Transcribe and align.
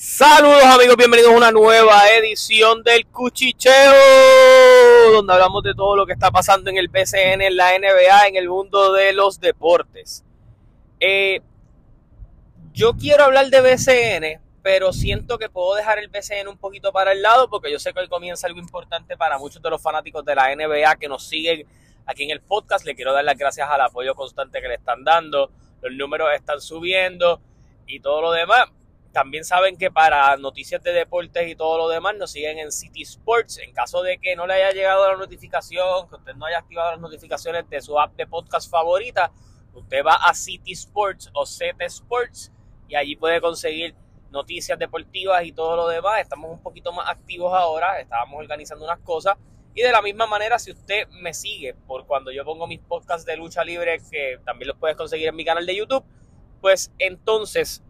Saludos 0.00 0.62
amigos, 0.62 0.94
bienvenidos 0.96 1.32
a 1.32 1.36
una 1.36 1.50
nueva 1.50 2.08
edición 2.10 2.84
del 2.84 3.04
Cuchicheo, 3.06 3.72
donde 5.12 5.32
hablamos 5.32 5.64
de 5.64 5.74
todo 5.74 5.96
lo 5.96 6.06
que 6.06 6.12
está 6.12 6.30
pasando 6.30 6.70
en 6.70 6.76
el 6.76 6.86
BCN, 6.86 7.42
en 7.42 7.56
la 7.56 7.76
NBA, 7.76 8.28
en 8.28 8.36
el 8.36 8.48
mundo 8.48 8.92
de 8.92 9.12
los 9.12 9.40
deportes. 9.40 10.24
Eh, 11.00 11.40
yo 12.72 12.94
quiero 12.96 13.24
hablar 13.24 13.50
de 13.50 13.60
BCN, 13.60 14.40
pero 14.62 14.92
siento 14.92 15.36
que 15.36 15.48
puedo 15.48 15.74
dejar 15.74 15.98
el 15.98 16.06
BCN 16.06 16.46
un 16.46 16.58
poquito 16.58 16.92
para 16.92 17.10
el 17.10 17.20
lado, 17.20 17.50
porque 17.50 17.72
yo 17.72 17.80
sé 17.80 17.92
que 17.92 17.98
hoy 17.98 18.08
comienza 18.08 18.46
algo 18.46 18.60
importante 18.60 19.16
para 19.16 19.36
muchos 19.36 19.60
de 19.60 19.68
los 19.68 19.82
fanáticos 19.82 20.24
de 20.24 20.36
la 20.36 20.54
NBA 20.54 20.94
que 20.94 21.08
nos 21.08 21.26
siguen 21.26 21.66
aquí 22.06 22.22
en 22.22 22.30
el 22.30 22.40
podcast. 22.40 22.86
Le 22.86 22.94
quiero 22.94 23.12
dar 23.12 23.24
las 23.24 23.36
gracias 23.36 23.68
al 23.68 23.80
apoyo 23.80 24.14
constante 24.14 24.60
que 24.60 24.68
le 24.68 24.76
están 24.76 25.02
dando, 25.02 25.50
los 25.82 25.92
números 25.92 26.28
están 26.36 26.60
subiendo 26.60 27.40
y 27.84 27.98
todo 27.98 28.22
lo 28.22 28.30
demás 28.30 28.68
también 29.18 29.44
saben 29.44 29.76
que 29.76 29.90
para 29.90 30.36
noticias 30.36 30.80
de 30.80 30.92
deportes 30.92 31.48
y 31.48 31.56
todo 31.56 31.76
lo 31.76 31.88
demás 31.88 32.14
nos 32.16 32.30
siguen 32.30 32.60
en 32.60 32.70
City 32.70 33.02
Sports. 33.02 33.58
En 33.58 33.72
caso 33.72 34.00
de 34.00 34.16
que 34.18 34.36
no 34.36 34.46
le 34.46 34.54
haya 34.54 34.70
llegado 34.70 35.10
la 35.10 35.16
notificación, 35.16 36.08
que 36.08 36.14
usted 36.14 36.34
no 36.36 36.46
haya 36.46 36.58
activado 36.58 36.92
las 36.92 37.00
notificaciones 37.00 37.68
de 37.68 37.82
su 37.82 37.98
app 37.98 38.14
de 38.14 38.28
podcast 38.28 38.70
favorita, 38.70 39.32
usted 39.74 40.04
va 40.06 40.14
a 40.14 40.32
City 40.34 40.70
Sports 40.70 41.30
o 41.32 41.42
CT 41.42 41.82
Sports 41.86 42.52
y 42.86 42.94
allí 42.94 43.16
puede 43.16 43.40
conseguir 43.40 43.96
noticias 44.30 44.78
deportivas 44.78 45.44
y 45.44 45.50
todo 45.50 45.74
lo 45.74 45.88
demás. 45.88 46.20
Estamos 46.20 46.52
un 46.52 46.62
poquito 46.62 46.92
más 46.92 47.08
activos 47.08 47.52
ahora, 47.52 47.98
estábamos 47.98 48.38
organizando 48.38 48.84
unas 48.84 49.00
cosas. 49.00 49.36
Y 49.74 49.82
de 49.82 49.90
la 49.90 50.00
misma 50.00 50.28
manera, 50.28 50.60
si 50.60 50.70
usted 50.70 51.08
me 51.08 51.34
sigue 51.34 51.74
por 51.88 52.06
cuando 52.06 52.30
yo 52.30 52.44
pongo 52.44 52.68
mis 52.68 52.78
podcasts 52.78 53.26
de 53.26 53.36
lucha 53.36 53.64
libre, 53.64 53.98
que 54.12 54.38
también 54.44 54.68
los 54.68 54.76
puedes 54.76 54.96
conseguir 54.96 55.26
en 55.26 55.34
mi 55.34 55.44
canal 55.44 55.66
de 55.66 55.74
YouTube, 55.74 56.04
pues 56.60 56.92
entonces 57.00 57.82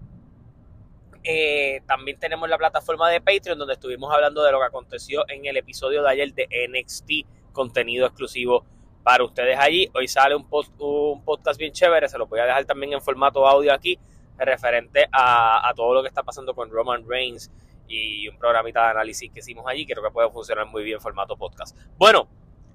eh, 1.24 1.82
también 1.86 2.18
tenemos 2.18 2.48
la 2.48 2.58
plataforma 2.58 3.08
de 3.10 3.20
Patreon 3.20 3.58
donde 3.58 3.74
estuvimos 3.74 4.12
hablando 4.12 4.42
de 4.42 4.52
lo 4.52 4.58
que 4.58 4.66
aconteció 4.66 5.28
en 5.28 5.46
el 5.46 5.56
episodio 5.56 6.02
de 6.02 6.10
ayer 6.10 6.32
de 6.34 6.48
NXT, 6.68 7.52
contenido 7.52 8.06
exclusivo 8.06 8.64
para 9.02 9.24
ustedes 9.24 9.58
allí. 9.58 9.90
Hoy 9.94 10.08
sale 10.08 10.34
un, 10.34 10.48
podcast 10.48 11.58
bien 11.58 11.72
chévere, 11.72 12.08
se 12.08 12.18
lo 12.18 12.26
voy 12.26 12.40
a 12.40 12.44
dejar 12.44 12.64
también 12.64 12.92
en 12.92 13.00
formato 13.00 13.46
audio 13.46 13.72
aquí, 13.72 13.98
referente 14.36 15.08
a, 15.12 15.68
a 15.68 15.74
todo 15.74 15.94
lo 15.94 16.02
que 16.02 16.08
está 16.08 16.22
pasando 16.22 16.54
con 16.54 16.70
Roman 16.70 17.04
Reigns 17.08 17.50
y 17.88 18.28
un 18.28 18.38
programita 18.38 18.84
de 18.84 18.90
análisis 18.90 19.30
que 19.32 19.40
hicimos 19.40 19.64
allí, 19.66 19.86
creo 19.86 20.02
que 20.02 20.10
puede 20.10 20.30
funcionar 20.30 20.66
muy 20.66 20.82
bien 20.82 20.96
en 20.96 21.00
formato 21.00 21.36
podcast. 21.36 21.76
Bueno, 21.96 22.28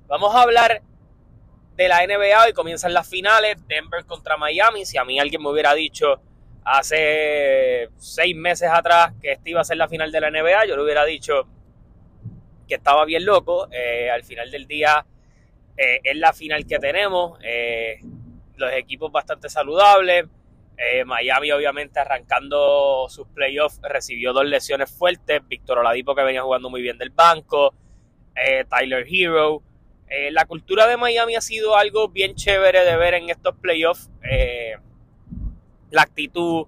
vamos 0.08 0.34
a 0.36 0.42
hablar 0.42 0.82
de 1.76 1.88
la 1.88 2.06
NBA 2.06 2.50
y 2.50 2.54
comienzan 2.54 2.94
las 2.94 3.08
finales, 3.08 3.58
Denver 3.68 4.06
contra 4.06 4.38
Miami. 4.38 4.86
Si 4.86 4.98
a 4.98 5.06
mí 5.06 5.20
alguien 5.20 5.42
me 5.42 5.50
hubiera 5.50 5.74
dicho 5.74 6.22
hace 6.66 7.90
seis 7.98 8.36
meses 8.36 8.70
atrás 8.72 9.14
que 9.22 9.34
esta 9.34 9.50
iba 9.50 9.62
a 9.62 9.64
ser 9.64 9.78
la 9.78 9.88
final 9.88 10.12
de 10.12 10.22
la 10.22 10.32
NBA, 10.32 10.66
yo 10.66 10.76
le 10.76 10.84
hubiera 10.84 11.06
dicho 11.06 11.48
que 12.68 12.76
estaba 12.76 13.06
bien 13.06 13.26
loco. 13.26 13.68
Eh, 13.72 14.10
al 14.10 14.24
final 14.24 14.50
del 14.52 14.68
día 14.68 15.06
eh, 15.78 16.00
es 16.04 16.18
la 16.18 16.34
final 16.34 16.66
que 16.66 16.80
tenemos. 16.80 17.40
Eh, 17.44 18.00
los 18.56 18.72
equipos 18.74 19.12
bastante 19.12 19.50
saludables. 19.50 20.26
Miami 21.06 21.50
obviamente 21.52 22.00
arrancando 22.00 23.08
sus 23.08 23.26
playoffs 23.30 23.80
recibió 23.84 24.34
dos 24.34 24.46
lesiones 24.46 24.92
fuertes. 24.92 25.42
Víctor 25.48 25.78
Oladipo 25.78 26.14
que 26.14 26.24
venía 26.24 26.42
jugando 26.42 26.70
muy 26.70 26.82
bien 26.82 26.98
del 26.98 27.12
banco. 27.12 27.74
Tyler 28.70 29.06
Hero. 29.08 29.62
la 30.32 30.46
cultura 30.46 30.88
de 30.88 30.98
Miami 30.98 31.36
ha 31.36 31.42
sido 31.42 31.78
algo 31.78 32.10
bien 32.10 32.36
chévere 32.36 32.84
de 32.84 32.98
ver 32.98 33.14
en 33.14 33.30
estos 33.30 33.56
playoffs 33.56 34.10
la 35.94 36.02
actitud 36.02 36.66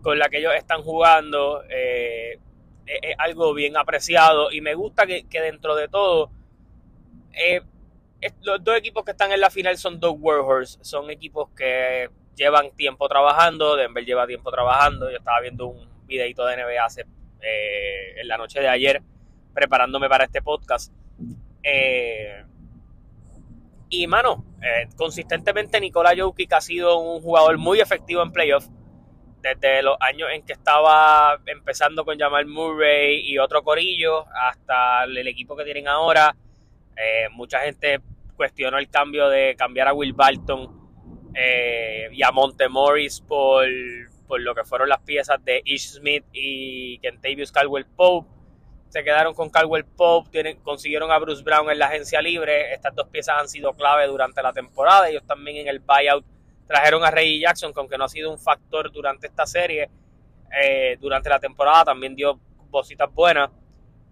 con 0.00 0.18
la 0.18 0.28
que 0.28 0.38
ellos 0.38 0.54
están 0.56 0.82
jugando 0.82 1.62
eh, 1.68 2.38
es, 2.86 3.14
algo 3.18 3.54
bien 3.54 3.76
apreciado 3.76 4.50
y 4.50 4.60
me 4.60 4.74
gusta 4.74 5.06
que, 5.06 5.24
dentro 5.30 5.76
de 5.76 5.88
todo 5.88 6.30
eh, 7.32 7.60
los 8.42 8.64
dos 8.64 8.76
equipos 8.76 9.04
que 9.04 9.10
están 9.12 9.30
en 9.30 9.40
la 9.40 9.50
final 9.50 9.76
son 9.76 10.00
dos 10.00 10.14
Warhorse, 10.18 10.78
son 10.82 11.10
equipos 11.10 11.50
que 11.56 12.08
llevan 12.34 12.70
tiempo 12.74 13.08
trabajando, 13.08 13.76
Denver 13.76 14.04
lleva 14.04 14.26
tiempo 14.26 14.50
trabajando, 14.50 15.10
yo 15.10 15.18
estaba 15.18 15.40
viendo 15.40 15.66
un 15.66 15.88
videito 16.06 16.46
de 16.46 16.56
NBA 16.56 16.84
hace, 16.84 17.02
eh, 17.40 18.20
en 18.20 18.26
la 18.26 18.38
noche 18.38 18.60
de 18.60 18.68
ayer 18.68 19.02
preparándome 19.52 20.08
para 20.08 20.24
este 20.24 20.40
podcast. 20.40 20.92
Y, 23.94 24.06
mano, 24.06 24.42
eh, 24.62 24.88
consistentemente 24.96 25.78
Nikola 25.78 26.14
Jokic 26.16 26.50
ha 26.54 26.62
sido 26.62 26.98
un 26.98 27.20
jugador 27.20 27.58
muy 27.58 27.78
efectivo 27.78 28.22
en 28.22 28.32
playoffs. 28.32 28.70
Desde 29.42 29.82
los 29.82 29.98
años 30.00 30.30
en 30.32 30.46
que 30.46 30.54
estaba 30.54 31.38
empezando 31.44 32.02
con 32.02 32.18
Jamal 32.18 32.46
Murray 32.46 33.20
y 33.20 33.36
otro 33.36 33.62
corillo 33.62 34.24
hasta 34.34 35.04
el 35.04 35.28
equipo 35.28 35.54
que 35.54 35.64
tienen 35.64 35.88
ahora. 35.88 36.34
Eh, 36.96 37.28
mucha 37.32 37.60
gente 37.60 38.00
cuestionó 38.34 38.78
el 38.78 38.88
cambio 38.88 39.28
de 39.28 39.56
cambiar 39.58 39.88
a 39.88 39.92
Will 39.92 40.14
Barton 40.14 40.70
eh, 41.34 42.08
y 42.12 42.22
a 42.22 42.32
Monte 42.32 42.70
Morris 42.70 43.20
por, 43.20 43.66
por, 44.26 44.40
lo 44.40 44.54
que 44.54 44.64
fueron 44.64 44.88
las 44.88 45.02
piezas 45.02 45.44
de 45.44 45.60
Ish 45.66 45.98
Smith 45.98 46.24
y 46.32 46.98
Kentavious 47.00 47.52
Caldwell 47.52 47.84
Pope 47.94 48.31
se 48.92 49.02
quedaron 49.02 49.32
con 49.32 49.48
Caldwell 49.48 49.86
Pope, 49.86 50.28
tienen, 50.30 50.58
consiguieron 50.58 51.10
a 51.10 51.18
Bruce 51.18 51.42
Brown 51.42 51.70
en 51.70 51.78
la 51.78 51.86
agencia 51.86 52.20
libre. 52.20 52.74
Estas 52.74 52.94
dos 52.94 53.08
piezas 53.08 53.38
han 53.38 53.48
sido 53.48 53.72
clave 53.72 54.06
durante 54.06 54.42
la 54.42 54.52
temporada. 54.52 55.08
Ellos 55.08 55.22
también 55.26 55.56
en 55.56 55.68
el 55.68 55.80
buyout 55.80 56.22
trajeron 56.66 57.02
a 57.02 57.10
Reggie 57.10 57.40
Jackson, 57.40 57.72
que 57.72 57.80
aunque 57.80 57.96
no 57.96 58.04
ha 58.04 58.08
sido 58.10 58.30
un 58.30 58.38
factor 58.38 58.92
durante 58.92 59.28
esta 59.28 59.46
serie, 59.46 59.88
eh, 60.62 60.98
durante 61.00 61.30
la 61.30 61.40
temporada 61.40 61.86
también 61.86 62.14
dio 62.14 62.38
cositas 62.70 63.10
buenas. 63.10 63.48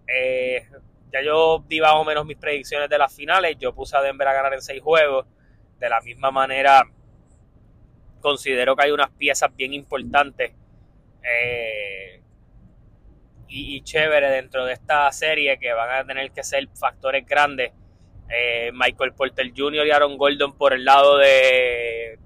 Eh, 0.06 0.66
ya 1.12 1.20
yo 1.20 1.62
di 1.68 1.78
más 1.78 1.92
o 1.96 2.04
menos 2.04 2.24
mis 2.24 2.38
predicciones 2.38 2.88
de 2.88 2.96
las 2.96 3.14
finales. 3.14 3.58
Yo 3.58 3.74
puse 3.74 3.98
a 3.98 4.00
Denver 4.00 4.28
a 4.28 4.32
ganar 4.32 4.54
en 4.54 4.62
seis 4.62 4.80
juegos. 4.80 5.26
De 5.78 5.90
la 5.90 6.00
misma 6.00 6.30
manera, 6.30 6.84
considero 8.22 8.74
que 8.74 8.84
hay 8.84 8.92
unas 8.92 9.10
piezas 9.10 9.54
bien 9.54 9.74
importantes. 9.74 10.52
Eh, 11.22 11.99
y, 13.50 13.82
chévere 13.82 14.30
dentro 14.30 14.64
de 14.64 14.72
esta 14.72 15.10
serie 15.12 15.58
que 15.58 15.72
van 15.72 15.90
a 15.90 16.06
tener 16.06 16.30
que 16.30 16.42
ser 16.44 16.68
factores 16.74 17.26
grandes. 17.26 17.72
Eh, 18.28 18.70
Michael 18.72 19.12
Porter 19.12 19.50
Jr. 19.54 19.86
y 19.86 19.90
Aaron 19.90 20.16
Gordon 20.16 20.56
por 20.56 20.72
el 20.72 20.84
lado 20.84 21.18
de, 21.18 22.18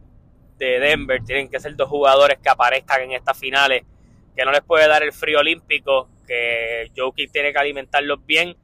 de 0.59 0.79
Denver 0.79 1.23
tienen 1.25 1.49
que 1.49 1.59
ser 1.59 1.75
dos 1.77 1.89
jugadores 1.89 2.39
que 2.43 2.51
aparezcan 2.51 3.03
en 3.03 3.13
estas 3.13 3.39
finales, 3.39 3.85
que 4.37 4.45
no 4.45 4.53
les 4.53 4.61
puede 4.61 4.87
dar 4.87 5.03
el 5.03 5.13
frío 5.13 5.41
olímpico, 5.41 6.11
que 6.27 6.91
Jokic 6.95 7.33
tiene 7.33 7.53
que 7.53 7.59
alimentarlos 7.59 8.25
bien 8.27 8.55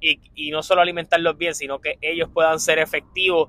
y, 0.00 0.20
y 0.34 0.50
no 0.50 0.62
solo 0.62 0.80
alimentarlos 0.80 1.38
bien, 1.38 1.54
sino 1.54 1.80
que 1.80 1.98
ellos 2.00 2.28
puedan 2.34 2.58
ser 2.58 2.80
efectivos 2.80 3.48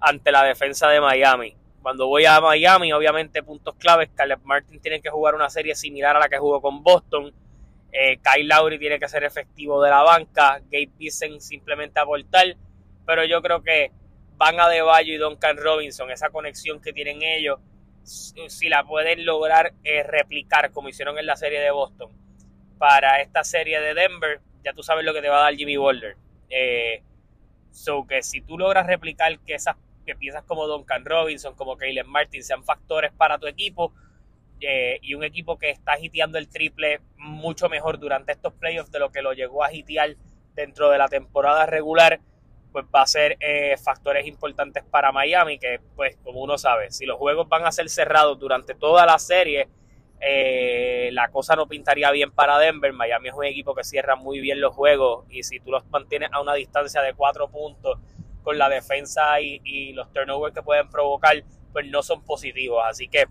ante 0.00 0.32
la 0.32 0.42
defensa 0.44 0.88
de 0.88 1.00
Miami. 1.00 1.54
Cuando 1.82 2.08
voy 2.08 2.24
a 2.24 2.40
Miami, 2.40 2.92
obviamente 2.92 3.42
puntos 3.42 3.74
claves, 3.76 4.08
Caleb 4.14 4.40
Martin 4.42 4.80
tiene 4.80 5.00
que 5.00 5.10
jugar 5.10 5.34
una 5.34 5.50
serie 5.50 5.74
similar 5.74 6.16
a 6.16 6.20
la 6.20 6.28
que 6.28 6.38
jugó 6.38 6.60
con 6.60 6.82
Boston 6.82 7.32
eh, 7.98 8.18
Kyle 8.18 8.46
Lowry 8.46 8.78
tiene 8.78 8.98
que 8.98 9.08
ser 9.08 9.24
efectivo 9.24 9.82
de 9.82 9.88
la 9.88 10.02
banca. 10.02 10.60
Gabe 10.70 10.90
Vincent 10.98 11.40
simplemente 11.40 11.98
aportar. 11.98 12.54
Pero 13.06 13.24
yo 13.24 13.40
creo 13.40 13.62
que 13.62 13.90
Van 14.36 14.60
a 14.60 14.66
Bayo 14.66 15.14
y 15.14 15.16
Duncan 15.16 15.56
Robinson, 15.56 16.10
esa 16.10 16.28
conexión 16.28 16.80
que 16.80 16.92
tienen 16.92 17.22
ellos, 17.22 17.58
si 18.04 18.68
la 18.68 18.84
pueden 18.84 19.24
lograr 19.24 19.72
eh, 19.82 20.02
replicar 20.02 20.70
como 20.72 20.90
hicieron 20.90 21.18
en 21.18 21.24
la 21.24 21.36
serie 21.36 21.58
de 21.58 21.70
Boston 21.70 22.10
para 22.76 23.22
esta 23.22 23.42
serie 23.42 23.80
de 23.80 23.94
Denver, 23.94 24.40
ya 24.62 24.74
tú 24.74 24.82
sabes 24.82 25.04
lo 25.04 25.14
que 25.14 25.22
te 25.22 25.30
va 25.30 25.38
a 25.38 25.42
dar 25.44 25.54
Jimmy 25.54 25.78
Boulder. 25.78 26.16
Eh, 26.50 27.02
so 27.70 28.06
que 28.06 28.22
si 28.22 28.42
tú 28.42 28.58
logras 28.58 28.86
replicar 28.86 29.38
que 29.40 29.54
esas 29.54 29.76
que 30.04 30.14
piensas 30.14 30.44
como 30.44 30.66
Duncan 30.66 31.04
Robinson, 31.04 31.54
como 31.54 31.76
Caleb 31.76 32.06
Martin 32.06 32.44
sean 32.44 32.62
factores 32.62 33.12
para 33.12 33.38
tu 33.38 33.46
equipo, 33.46 33.92
eh, 34.60 34.98
y 35.02 35.14
un 35.14 35.24
equipo 35.24 35.58
que 35.58 35.70
está 35.70 35.98
hiteando 35.98 36.38
el 36.38 36.48
triple 36.48 37.00
mucho 37.16 37.68
mejor 37.68 37.98
durante 37.98 38.32
estos 38.32 38.54
playoffs 38.54 38.90
de 38.90 38.98
lo 38.98 39.10
que 39.10 39.22
lo 39.22 39.32
llegó 39.32 39.62
a 39.62 39.72
hitear 39.72 40.16
dentro 40.54 40.90
de 40.90 40.98
la 40.98 41.08
temporada 41.08 41.66
regular, 41.66 42.20
pues 42.72 42.86
va 42.94 43.02
a 43.02 43.06
ser 43.06 43.36
eh, 43.40 43.76
factores 43.76 44.26
importantes 44.26 44.82
para 44.84 45.12
Miami, 45.12 45.58
que 45.58 45.80
pues 45.94 46.16
como 46.22 46.40
uno 46.40 46.56
sabe, 46.56 46.90
si 46.90 47.04
los 47.06 47.18
juegos 47.18 47.48
van 47.48 47.66
a 47.66 47.72
ser 47.72 47.88
cerrados 47.90 48.38
durante 48.38 48.74
toda 48.74 49.04
la 49.04 49.18
serie, 49.18 49.68
eh, 50.20 51.10
la 51.12 51.28
cosa 51.28 51.54
no 51.56 51.68
pintaría 51.68 52.10
bien 52.10 52.30
para 52.30 52.58
Denver. 52.58 52.92
Miami 52.92 53.28
es 53.28 53.34
un 53.34 53.44
equipo 53.44 53.74
que 53.74 53.84
cierra 53.84 54.16
muy 54.16 54.40
bien 54.40 54.60
los 54.60 54.74
juegos 54.74 55.26
y 55.30 55.42
si 55.42 55.60
tú 55.60 55.70
los 55.70 55.84
mantienes 55.90 56.30
a 56.32 56.40
una 56.40 56.54
distancia 56.54 57.02
de 57.02 57.12
cuatro 57.12 57.48
puntos 57.48 57.98
con 58.42 58.56
la 58.56 58.68
defensa 58.70 59.40
y, 59.40 59.60
y 59.64 59.92
los 59.92 60.10
turnovers 60.12 60.54
que 60.54 60.62
pueden 60.62 60.88
provocar, 60.88 61.42
pues 61.72 61.86
no 61.86 62.02
son 62.02 62.24
positivos. 62.24 62.82
Así 62.86 63.08
que 63.08 63.26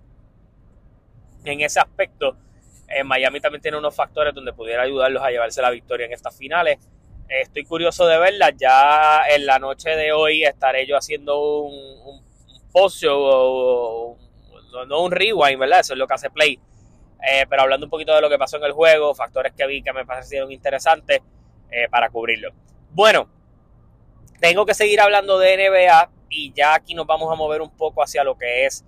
en 1.45 1.61
ese 1.61 1.79
aspecto, 1.79 2.37
eh, 2.87 3.03
Miami 3.03 3.39
también 3.39 3.61
tiene 3.61 3.77
unos 3.77 3.95
factores 3.95 4.33
donde 4.33 4.53
pudiera 4.53 4.83
ayudarlos 4.83 5.23
a 5.23 5.29
llevarse 5.29 5.61
la 5.61 5.69
victoria 5.71 6.05
en 6.05 6.13
estas 6.13 6.35
finales. 6.35 6.77
Eh, 7.27 7.41
estoy 7.41 7.63
curioso 7.63 8.05
de 8.05 8.17
verlas. 8.17 8.51
Ya 8.57 9.23
en 9.29 9.45
la 9.45 9.59
noche 9.59 9.91
de 9.91 10.11
hoy 10.11 10.43
estaré 10.43 10.85
yo 10.85 10.97
haciendo 10.97 11.61
un, 11.61 11.73
un, 11.73 12.21
post 12.71 13.03
no 13.03 15.01
un 15.01 15.11
rewind, 15.11 15.57
¿verdad? 15.57 15.79
Eso 15.79 15.93
es 15.93 15.99
lo 15.99 16.07
que 16.07 16.13
hace 16.13 16.29
Play. 16.29 16.59
Eh, 17.27 17.45
pero 17.49 17.63
hablando 17.63 17.87
un 17.87 17.89
poquito 17.89 18.13
de 18.13 18.21
lo 18.21 18.29
que 18.29 18.37
pasó 18.37 18.57
en 18.57 18.65
el 18.65 18.73
juego, 18.73 19.15
factores 19.15 19.53
que 19.53 19.65
vi 19.65 19.81
que 19.81 19.93
me 19.93 20.05
parecieron 20.05 20.51
interesantes 20.51 21.19
para 21.89 22.09
cubrirlo. 22.09 22.51
Bueno, 22.91 23.27
tengo 24.39 24.65
que 24.65 24.73
seguir 24.73 25.01
hablando 25.01 25.37
de 25.39 25.57
NBA 25.57 26.09
y 26.29 26.53
ya 26.53 26.75
aquí 26.75 26.93
nos 26.93 27.05
vamos 27.05 27.29
a 27.31 27.35
mover 27.35 27.61
un 27.61 27.75
poco 27.75 28.01
hacia 28.01 28.23
lo 28.23 28.37
que 28.37 28.65
es 28.65 28.85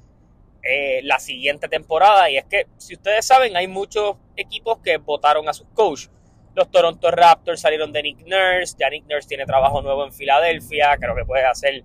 eh, 0.69 1.01
la 1.03 1.19
siguiente 1.19 1.67
temporada. 1.67 2.29
Y 2.29 2.37
es 2.37 2.45
que, 2.45 2.67
si 2.77 2.95
ustedes 2.95 3.25
saben, 3.25 3.55
hay 3.55 3.67
muchos 3.67 4.17
equipos 4.35 4.79
que 4.79 4.97
votaron 4.97 5.47
a 5.47 5.53
sus 5.53 5.67
coach. 5.73 6.07
Los 6.55 6.69
Toronto 6.71 7.09
Raptors 7.11 7.61
salieron 7.61 7.93
de 7.93 8.03
Nick 8.03 8.19
Nurse. 8.25 8.75
Ya 8.77 8.89
Nick 8.89 9.05
Nurse 9.05 9.27
tiene 9.27 9.45
trabajo 9.45 9.81
nuevo 9.81 10.03
en 10.05 10.11
Filadelfia. 10.11 10.97
Creo 10.99 11.15
que 11.15 11.23
puede 11.23 11.45
hacer 11.45 11.83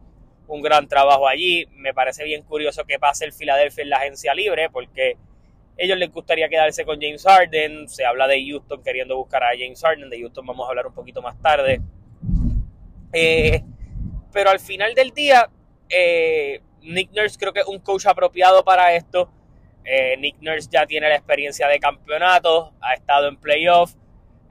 un 0.49 0.62
gran 0.62 0.88
trabajo 0.88 1.29
allí. 1.29 1.67
Me 1.76 1.94
parece 1.94 2.25
bien 2.25 2.43
curioso 2.43 2.84
que 2.84 2.99
pase 2.99 3.25
el 3.25 3.32
Filadelfia 3.32 3.82
en 3.82 3.90
la 3.90 3.99
agencia 3.99 4.34
libre 4.34 4.69
porque 4.70 5.17
ellos 5.76 5.96
les 5.99 6.11
gustaría 6.11 6.49
quedarse 6.49 6.84
con 6.84 7.00
James 7.00 7.23
Harden. 7.23 7.88
Se 7.88 8.05
habla 8.05 8.26
de 8.26 8.44
Houston 8.44 8.82
queriendo 8.82 9.17
buscar 9.17 9.44
a 9.44 9.50
James 9.50 9.81
Harden. 9.81 10.11
De 10.11 10.19
Houston 10.20 10.44
vamos 10.44 10.67
a 10.67 10.70
hablar 10.70 10.87
un 10.87 10.94
poquito 10.94 11.23
más 11.23 11.40
tarde. 11.40 11.81
Eh, 13.12 13.62
pero 14.32 14.50
al 14.50 14.58
final 14.58 14.94
del 14.94 15.11
día, 15.11 15.49
eh, 15.88 16.61
Nick 16.82 17.11
Nurse 17.12 17.38
creo 17.38 17.52
que 17.52 17.61
es 17.61 17.67
un 17.67 17.79
coach 17.79 18.06
apropiado 18.06 18.64
para 18.64 18.94
esto. 18.94 19.31
Eh, 19.84 20.17
Nick 20.19 20.37
Nurse 20.40 20.69
ya 20.70 20.87
tiene 20.87 21.08
la 21.08 21.17
experiencia 21.17 21.67
de 21.69 21.79
campeonato, 21.79 22.73
ha 22.81 22.94
estado 22.94 23.29
en 23.29 23.37
playoff, 23.37 23.94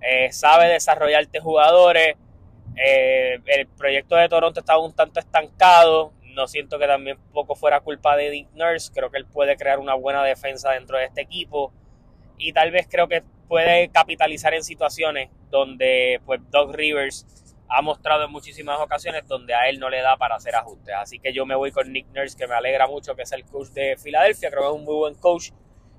eh, 0.01 0.31
sabe 0.31 0.67
desarrollarte 0.67 1.39
jugadores. 1.39 2.15
Eh, 2.75 3.39
el 3.45 3.67
proyecto 3.67 4.15
de 4.15 4.29
Toronto 4.29 4.59
estaba 4.59 4.79
un 4.79 4.93
tanto 4.93 5.19
estancado. 5.19 6.13
No 6.33 6.47
siento 6.47 6.79
que 6.79 6.87
también 6.87 7.17
poco 7.33 7.55
fuera 7.55 7.81
culpa 7.81 8.15
de 8.15 8.29
Nick 8.29 8.49
Nurse. 8.53 8.91
Creo 8.93 9.11
que 9.11 9.17
él 9.17 9.25
puede 9.25 9.57
crear 9.57 9.79
una 9.79 9.93
buena 9.93 10.23
defensa 10.23 10.71
dentro 10.71 10.97
de 10.97 11.05
este 11.05 11.21
equipo. 11.21 11.73
Y 12.37 12.53
tal 12.53 12.71
vez 12.71 12.87
creo 12.89 13.07
que 13.07 13.23
puede 13.47 13.89
capitalizar 13.89 14.53
en 14.53 14.63
situaciones 14.63 15.29
donde 15.49 16.21
pues 16.25 16.39
Doug 16.49 16.73
Rivers 16.73 17.25
ha 17.73 17.81
mostrado 17.81 18.25
en 18.25 18.31
muchísimas 18.31 18.79
ocasiones 18.81 19.25
donde 19.25 19.53
a 19.53 19.69
él 19.69 19.79
no 19.79 19.89
le 19.89 20.01
da 20.01 20.17
para 20.17 20.35
hacer 20.35 20.53
ajustes. 20.55 20.93
Así 20.93 21.19
que 21.19 21.31
yo 21.31 21.45
me 21.45 21.55
voy 21.55 21.71
con 21.71 21.91
Nick 21.91 22.07
Nurse, 22.13 22.37
que 22.37 22.45
me 22.45 22.53
alegra 22.53 22.85
mucho, 22.85 23.15
que 23.15 23.21
es 23.21 23.31
el 23.31 23.45
coach 23.45 23.69
de 23.69 23.95
Filadelfia. 23.97 24.49
Creo 24.49 24.63
que 24.63 24.67
es 24.67 24.75
un 24.75 24.83
muy 24.83 24.95
buen 24.95 25.15
coach 25.15 25.51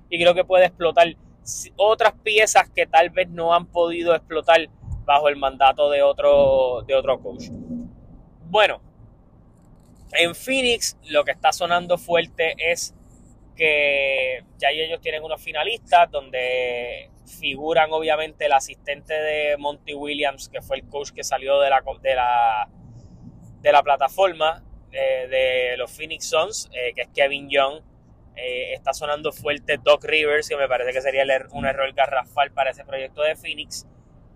y 0.07 0.19
creo 0.21 0.35
que 0.35 0.43
puede 0.43 0.65
explotar 0.65 1.07
otras 1.75 2.13
piezas 2.23 2.69
que 2.69 2.85
tal 2.85 3.09
vez 3.09 3.27
no 3.29 3.55
han 3.55 3.65
podido 3.65 4.13
explotar 4.13 4.69
bajo 5.03 5.27
el 5.29 5.35
mandato 5.35 5.89
de 5.89 6.03
otro, 6.03 6.83
de 6.85 6.93
otro 6.93 7.19
coach. 7.19 7.45
Bueno, 8.49 8.79
en 10.11 10.35
Phoenix 10.35 10.95
lo 11.09 11.23
que 11.23 11.31
está 11.31 11.51
sonando 11.51 11.97
fuerte 11.97 12.53
es 12.59 12.93
que 13.55 14.43
ya 14.59 14.69
ellos 14.69 15.01
tienen 15.01 15.23
unos 15.23 15.41
finalistas 15.41 16.09
donde 16.11 17.09
figuran 17.39 17.91
obviamente 17.91 18.45
el 18.45 18.53
asistente 18.53 19.13
de 19.13 19.57
Monty 19.57 19.93
Williams, 19.93 20.49
que 20.49 20.61
fue 20.61 20.77
el 20.77 20.87
coach 20.87 21.11
que 21.11 21.23
salió 21.23 21.59
de 21.59 21.69
la, 21.69 21.83
de 22.01 22.15
la, 22.15 22.69
de 23.61 23.71
la 23.71 23.83
plataforma 23.83 24.63
eh, 24.91 25.27
de 25.27 25.77
los 25.77 25.91
Phoenix 25.91 26.29
Suns, 26.29 26.69
eh, 26.71 26.93
que 26.93 27.01
es 27.01 27.09
Kevin 27.13 27.49
Young. 27.49 27.81
Eh, 28.35 28.73
está 28.73 28.93
sonando 28.93 29.31
fuerte 29.31 29.79
Doc 29.83 30.03
Rivers, 30.03 30.47
que 30.49 30.55
me 30.55 30.67
parece 30.67 30.91
que 30.91 31.01
sería 31.01 31.23
er, 31.23 31.47
un 31.51 31.65
error 31.65 31.91
garrafal 31.93 32.51
para 32.51 32.71
ese 32.71 32.85
proyecto 32.85 33.21
de 33.21 33.35
Phoenix. 33.35 33.87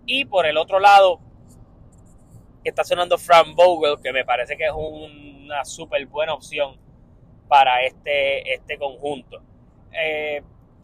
Y 0.05 0.25
por 0.25 0.45
el 0.45 0.57
otro 0.57 0.79
lado, 0.79 1.19
está 2.63 2.83
sonando 2.83 3.17
Frank 3.17 3.55
Vogel, 3.55 4.01
que 4.01 4.11
me 4.11 4.25
parece 4.25 4.57
que 4.57 4.65
es 4.65 4.73
una 4.73 5.63
súper 5.65 6.05
buena 6.07 6.33
opción 6.33 6.79
para 7.47 7.83
este, 7.83 8.53
este 8.53 8.77
conjunto. 8.77 9.41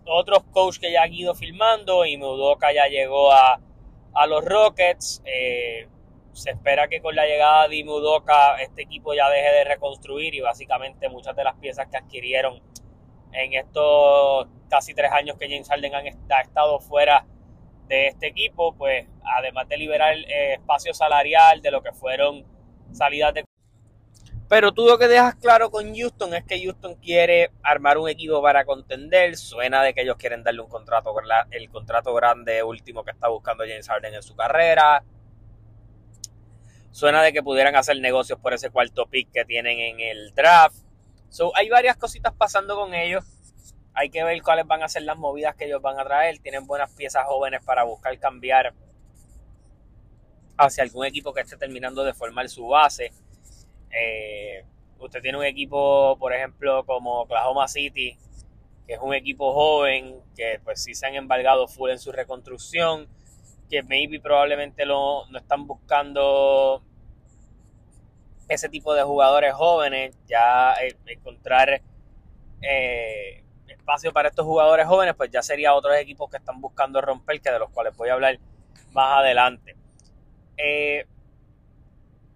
Otros 0.06 0.44
coaches 0.52 0.80
que 0.80 0.92
ya 0.92 1.04
han 1.04 1.14
ido 1.14 1.34
filmando 1.36 2.06
y 2.06 2.18
Mudoka 2.18 2.74
ya 2.74 2.88
llegó 2.88 3.32
a, 3.32 3.60
los 4.28 4.44
Rockets. 4.46 5.22
Eh, 5.26 5.88
se 6.34 6.52
espera 6.52 6.88
que 6.88 7.02
con 7.02 7.16
la 7.16 7.26
llegada 7.26 7.68
de 7.68 7.84
Mudoka 7.84 8.56
este 8.62 8.84
equipo 8.84 9.14
ya 9.14 9.30
deje 9.30 9.50
de 9.50 9.64
reconstruir 9.66 10.34
y 10.34 10.42
básicamente 10.42 11.10
muchas 11.10 11.36
de 11.36 11.44
las 11.44 11.56
piezas 11.56 11.88
que 11.88 11.98
adquirieron 11.98 12.62
en 13.34 13.54
estos 13.54 14.48
casi 14.70 14.94
tres 14.94 15.12
años 15.12 15.38
que 15.38 15.48
James 15.48 15.70
Harden 15.70 15.94
ha 15.94 16.42
estado 16.42 16.80
fuera 16.80 17.26
de 17.88 18.08
este 18.08 18.28
equipo, 18.28 18.74
pues 18.76 19.08
además 19.24 19.68
de 19.68 19.78
liberar 19.78 20.16
eh, 20.16 20.54
espacio 20.54 20.94
salarial 20.94 21.62
de 21.62 21.72
lo 21.72 21.82
que 21.82 21.92
fueron 21.92 22.46
salidas 22.92 23.34
de 23.34 23.44
pero 24.50 24.72
tú 24.72 24.86
lo 24.86 24.98
que 24.98 25.08
dejas 25.08 25.36
claro 25.36 25.72
con 25.72 25.96
Houston 25.96 26.34
es 26.34 26.44
que 26.44 26.62
Houston 26.62 26.96
quiere 26.96 27.52
armar 27.64 27.98
un 27.98 28.10
equipo 28.10 28.42
para 28.42 28.66
contender. 28.66 29.38
Suena 29.38 29.82
de 29.82 29.94
que 29.94 30.02
ellos 30.02 30.18
quieren 30.18 30.44
darle 30.44 30.62
un 30.62 30.70
contrato, 30.70 31.14
el 31.52 31.70
contrato 31.70 32.14
grande 32.14 32.62
último 32.64 33.04
que 33.04 33.12
está 33.12 33.30
buscando 33.30 33.64
James 33.64 33.88
Harden 33.88 34.14
en 34.14 34.24
su 34.24 34.36
carrera. 34.36 35.04
Suena 36.92 37.24
de 37.24 37.34
que 37.34 37.42
pudieran 37.42 37.76
hacer 37.76 38.00
negocios 38.00 38.38
por 38.40 38.54
ese 38.54 38.70
cuarto 38.70 39.08
pick 39.08 39.32
que 39.32 39.46
tienen 39.46 39.80
en 39.80 40.00
el 40.00 40.34
draft. 40.36 40.76
So, 41.30 41.56
hay 41.56 41.70
varias 41.70 41.98
cositas 41.98 42.34
pasando 42.34 42.76
con 42.76 42.94
ellos. 42.94 43.24
Hay 43.96 44.10
que 44.10 44.24
ver 44.24 44.40
cuáles 44.44 44.68
van 44.68 44.84
a 44.84 44.90
ser 44.90 45.04
las 45.04 45.18
movidas 45.18 45.56
que 45.56 45.66
ellos 45.66 45.82
van 45.82 46.00
a 46.00 46.04
traer. 46.04 46.38
Tienen 46.40 46.68
buenas 46.68 46.92
piezas 46.92 47.26
jóvenes 47.26 47.64
para 47.64 47.84
buscar 47.84 48.18
cambiar 48.20 48.74
hacia 50.58 50.84
algún 50.84 51.06
equipo 51.06 51.34
que 51.34 51.42
esté 51.42 51.58
terminando 51.58 52.04
de 52.04 52.14
formar 52.14 52.48
su 52.50 52.68
base 52.68 53.12
eh, 53.94 54.66
usted 55.00 55.22
tiene 55.22 55.38
un 55.38 55.46
equipo, 55.46 56.18
por 56.18 56.34
ejemplo, 56.34 56.86
como 56.86 57.22
Oklahoma 57.22 57.68
City, 57.68 58.18
que 58.88 58.94
es 58.94 59.00
un 59.00 59.14
equipo 59.14 59.54
joven, 59.54 60.20
que 60.36 60.60
pues 60.64 60.84
sí 60.84 60.96
se 60.96 61.06
han 61.06 61.16
embargado 61.16 61.68
full 61.68 61.92
en 61.92 62.00
su 62.00 62.12
reconstrucción, 62.12 63.08
que 63.70 63.84
maybe 63.84 64.20
probablemente 64.20 64.86
lo, 64.86 65.26
no 65.28 65.38
están 65.38 65.68
buscando 65.68 66.84
ese 68.50 68.70
tipo 68.70 68.94
de 68.94 69.04
jugadores 69.04 69.54
jóvenes, 69.54 70.16
ya 70.28 70.74
eh, 70.74 70.96
encontrar 71.06 71.82
eh, 72.62 73.44
espacio 73.68 74.12
para 74.12 74.30
estos 74.30 74.46
jugadores 74.46 74.86
jóvenes, 74.88 75.16
pues 75.16 75.30
ya 75.32 75.42
sería 75.42 75.74
otros 75.74 75.96
equipos 75.98 76.30
que 76.30 76.38
están 76.38 76.60
buscando 76.60 77.02
romper, 77.02 77.42
que 77.42 77.52
de 77.52 77.60
los 77.60 77.70
cuales 77.70 77.96
voy 77.96 78.10
a 78.10 78.14
hablar 78.14 78.40
más 78.92 79.20
adelante. 79.20 79.76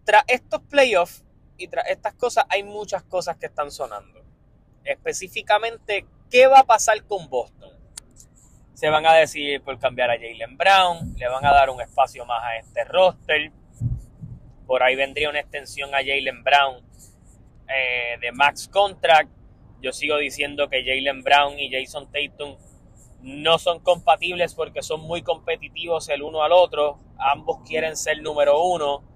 tras 0.05 0.23
estos 0.27 0.61
playoffs, 0.61 1.26
y 1.57 1.67
tras 1.67 1.87
estas 1.89 2.13
cosas 2.13 2.45
hay 2.49 2.63
muchas 2.63 3.03
cosas 3.03 3.37
que 3.37 3.47
están 3.47 3.71
sonando. 3.71 4.23
Específicamente, 4.83 6.05
¿qué 6.29 6.47
va 6.47 6.59
a 6.59 6.63
pasar 6.63 7.03
con 7.05 7.29
Boston? 7.29 7.71
Se 8.73 8.89
van 8.89 9.05
a 9.05 9.13
decidir 9.13 9.61
por 9.61 9.79
cambiar 9.79 10.11
a 10.11 10.13
Jalen 10.13 10.55
Brown, 10.55 11.15
le 11.17 11.27
van 11.27 11.43
a 11.45 11.51
dar 11.51 11.69
un 11.69 11.81
espacio 11.81 12.25
más 12.25 12.43
a 12.43 12.57
este 12.57 12.83
roster. 12.85 13.51
Por 14.67 14.83
ahí 14.83 14.95
vendría 14.95 15.29
una 15.29 15.39
extensión 15.39 15.93
a 15.95 15.97
Jalen 15.97 16.43
Brown 16.43 16.85
eh, 17.67 18.17
de 18.21 18.31
max 18.31 18.67
contract. 18.67 19.29
Yo 19.81 19.91
sigo 19.91 20.17
diciendo 20.17 20.69
que 20.69 20.83
Jalen 20.83 21.23
Brown 21.23 21.59
y 21.59 21.71
Jason 21.71 22.09
Tatum 22.11 22.57
no 23.21 23.57
son 23.57 23.79
compatibles 23.79 24.53
porque 24.53 24.83
son 24.83 25.01
muy 25.01 25.23
competitivos 25.23 26.09
el 26.09 26.21
uno 26.21 26.43
al 26.43 26.51
otro. 26.51 26.99
Ambos 27.17 27.61
quieren 27.67 27.97
ser 27.97 28.21
número 28.21 28.61
uno 28.63 29.06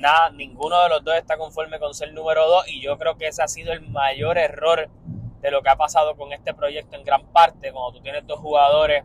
nada, 0.00 0.30
ninguno 0.30 0.82
de 0.82 0.88
los 0.88 1.04
dos 1.04 1.14
está 1.14 1.36
conforme 1.36 1.78
con 1.78 1.94
ser 1.94 2.12
número 2.12 2.46
dos 2.48 2.66
y 2.68 2.80
yo 2.80 2.98
creo 2.98 3.16
que 3.16 3.28
ese 3.28 3.42
ha 3.42 3.48
sido 3.48 3.72
el 3.72 3.88
mayor 3.88 4.38
error 4.38 4.88
de 5.40 5.50
lo 5.50 5.62
que 5.62 5.70
ha 5.70 5.76
pasado 5.76 6.16
con 6.16 6.32
este 6.32 6.54
proyecto 6.54 6.96
en 6.96 7.04
gran 7.04 7.26
parte, 7.26 7.72
cuando 7.72 7.92
tú 7.92 8.02
tienes 8.02 8.26
dos 8.26 8.40
jugadores 8.40 9.04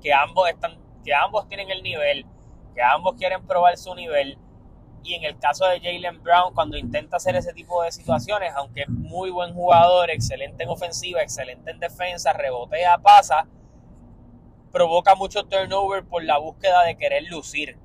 que 0.00 0.12
ambos 0.12 0.48
están, 0.48 0.78
que 1.04 1.14
ambos 1.14 1.48
tienen 1.48 1.70
el 1.70 1.82
nivel, 1.82 2.26
que 2.74 2.82
ambos 2.82 3.14
quieren 3.16 3.46
probar 3.46 3.76
su 3.76 3.94
nivel. 3.94 4.38
Y 5.02 5.14
en 5.14 5.24
el 5.24 5.38
caso 5.38 5.66
de 5.66 5.80
Jalen 5.80 6.22
Brown, 6.22 6.54
cuando 6.54 6.78
intenta 6.78 7.18
hacer 7.18 7.36
ese 7.36 7.52
tipo 7.52 7.82
de 7.82 7.92
situaciones, 7.92 8.54
aunque 8.56 8.82
es 8.82 8.88
muy 8.88 9.30
buen 9.30 9.52
jugador, 9.52 10.10
excelente 10.10 10.64
en 10.64 10.70
ofensiva, 10.70 11.20
excelente 11.22 11.70
en 11.70 11.78
defensa, 11.78 12.32
rebotea, 12.32 12.96
pasa, 12.98 13.46
provoca 14.72 15.14
mucho 15.14 15.44
turnover 15.44 16.04
por 16.04 16.24
la 16.24 16.38
búsqueda 16.38 16.84
de 16.84 16.96
querer 16.96 17.24
lucir 17.24 17.78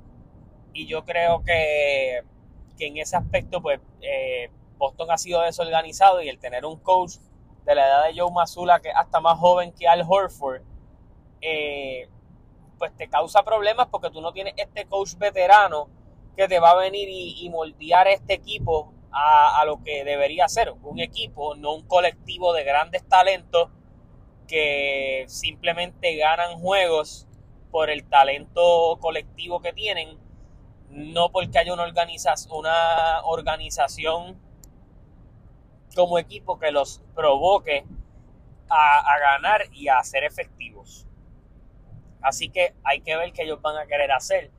y 0.73 0.85
yo 0.88 1.03
creo 1.05 1.43
que, 1.43 2.23
en 2.79 2.97
ese 2.97 3.17
aspecto, 3.17 3.61
pues, 3.61 3.79
eh, 4.01 4.49
Boston 4.77 5.11
ha 5.11 5.17
sido 5.17 5.41
desorganizado 5.41 6.21
y 6.21 6.29
el 6.29 6.39
tener 6.39 6.65
un 6.65 6.77
coach 6.77 7.15
de 7.65 7.75
la 7.75 7.85
edad 7.85 8.05
de 8.05 8.19
Joe 8.19 8.31
Mazzulla, 8.31 8.79
que 8.79 8.89
es 8.89 8.95
hasta 8.95 9.19
más 9.19 9.38
joven 9.38 9.73
que 9.73 9.88
Al 9.88 10.05
Horford, 10.07 10.61
eh, 11.41 12.07
pues 12.77 12.95
te 12.95 13.09
causa 13.09 13.43
problemas 13.43 13.88
porque 13.88 14.09
tú 14.09 14.21
no 14.21 14.31
tienes 14.31 14.53
este 14.57 14.85
coach 14.85 15.15
veterano 15.15 15.89
que 16.35 16.47
te 16.47 16.59
va 16.59 16.71
a 16.71 16.75
venir 16.75 17.09
y, 17.11 17.49
moldear 17.49 18.07
este 18.07 18.33
equipo 18.33 18.93
a, 19.11 19.63
lo 19.65 19.83
que 19.83 20.05
debería 20.05 20.47
ser 20.47 20.71
un 20.83 20.99
equipo, 20.99 21.55
no 21.55 21.73
un 21.73 21.85
colectivo 21.85 22.53
de 22.53 22.63
grandes 22.63 23.05
talentos 23.07 23.69
que 24.47 25.25
simplemente 25.27 26.15
ganan 26.15 26.59
juegos 26.59 27.27
por 27.71 27.89
el 27.89 28.07
talento 28.07 28.97
colectivo 29.01 29.61
que 29.61 29.73
tienen 29.73 30.17
no 30.89 31.31
porque 31.31 31.60
haya 31.60 31.74
una, 31.74 31.86
una 32.51 33.22
organización 33.24 34.39
como 35.96 36.19
equipo 36.19 36.60
que 36.60 36.72
los 36.72 37.01
provoque 37.15 37.86
a, 38.69 39.19
ganar 39.19 39.65
y 39.74 39.88
a 39.88 40.01
ser 40.03 40.24
efectivos. 40.24 41.08
Así 42.22 42.50
que 42.50 42.74
hay 42.84 43.01
que 43.01 43.15
ver 43.15 43.31
qué 43.34 43.43
ellos 43.43 43.62
van 43.62 43.77
a 43.77 43.88
querer 43.88 44.12
hacer. 44.12 44.51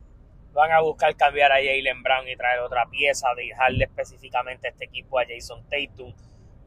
Van 0.52 0.72
a 0.72 0.80
buscar 0.80 1.14
cambiar 1.16 1.52
a 1.52 1.56
Jalen 1.56 2.02
Brown 2.02 2.28
y 2.28 2.36
traer 2.36 2.60
otra 2.60 2.86
pieza, 2.90 3.28
dejarle 3.36 3.84
específicamente 3.84 4.68
este 4.68 4.86
equipo 4.86 5.18
a 5.18 5.24
Jason 5.28 5.64
Tatum 5.68 6.12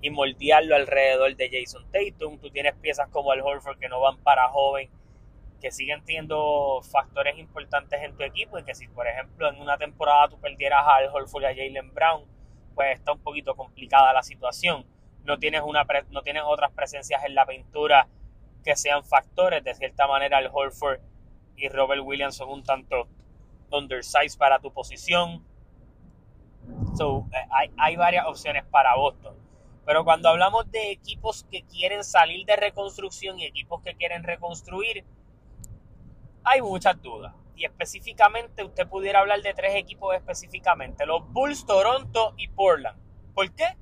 y 0.02 0.10
moldearlo 0.10 0.76
alrededor 0.76 1.36
de 1.36 1.50
Jason 1.52 1.86
Tatum. 1.92 2.38
Tú 2.40 2.50
tienes 2.50 2.76
piezas 2.76 3.10
como 3.10 3.34
el 3.34 3.42
Horford 3.42 3.80
que 3.80 3.90
no 3.90 4.00
van 4.00 4.18
para 4.20 4.48
joven, 4.48 4.90
que 5.64 5.72
siguen 5.72 6.04
teniendo 6.04 6.82
factores 6.92 7.40
importantes 7.40 8.04
en 8.04 8.18
tu 8.18 8.24
equipo 8.24 8.60
y 8.60 8.66
que 8.66 8.76
si 8.76 8.90
por 8.90 9.08
ejemplo 9.08 9.48
en 9.48 9.62
una 9.62 9.78
temporada 9.78 10.28
tú 10.28 10.38
perdieras 10.38 10.84
al 10.86 11.08
Horford 11.08 11.44
y 11.44 11.46
a 11.46 11.56
Jalen 11.56 11.94
Brown, 11.94 12.26
pues 12.76 12.98
está 12.98 13.14
un 13.14 13.20
poquito 13.20 13.56
complicada 13.56 14.12
la 14.12 14.24
situación. 14.24 14.86
No 15.24 15.40
tienes, 15.40 15.62
una, 15.66 15.88
no 16.10 16.22
tienes 16.22 16.44
otras 16.46 16.74
presencias 16.74 17.24
en 17.24 17.34
la 17.34 17.46
pintura 17.46 18.10
que 18.62 18.76
sean 18.76 19.06
factores. 19.06 19.64
De 19.64 19.74
cierta 19.74 20.06
manera, 20.06 20.40
el 20.40 20.50
Holford 20.52 21.00
y 21.56 21.70
Robert 21.70 22.02
Williams 22.04 22.36
son 22.36 22.50
un 22.50 22.64
tanto 22.64 23.08
undersized 23.72 24.38
para 24.38 24.60
tu 24.60 24.74
posición. 24.74 25.46
So, 26.98 27.26
eh, 27.32 27.48
hay, 27.52 27.72
hay 27.78 27.96
varias 27.96 28.26
opciones 28.28 28.66
para 28.66 28.98
Boston. 28.98 29.34
Pero 29.86 30.04
cuando 30.04 30.28
hablamos 30.28 30.70
de 30.72 30.92
equipos 30.92 31.46
que 31.50 31.64
quieren 31.64 32.04
salir 32.04 32.46
de 32.46 32.58
reconstrucción 32.58 33.40
y 33.40 33.46
equipos 33.46 33.82
que 33.82 33.96
quieren 33.96 34.24
reconstruir, 34.24 35.06
hay 36.44 36.62
muchas 36.62 37.02
dudas 37.02 37.34
y 37.56 37.66
específicamente 37.66 38.64
usted 38.64 38.88
pudiera 38.88 39.20
hablar 39.20 39.42
de 39.42 39.54
tres 39.54 39.76
equipos 39.76 40.16
específicamente, 40.16 41.06
los 41.06 41.28
Bulls, 41.32 41.66
Toronto 41.66 42.34
y 42.38 42.48
Portland. 42.48 43.00
¿Por 43.34 43.54
qué? 43.54 43.78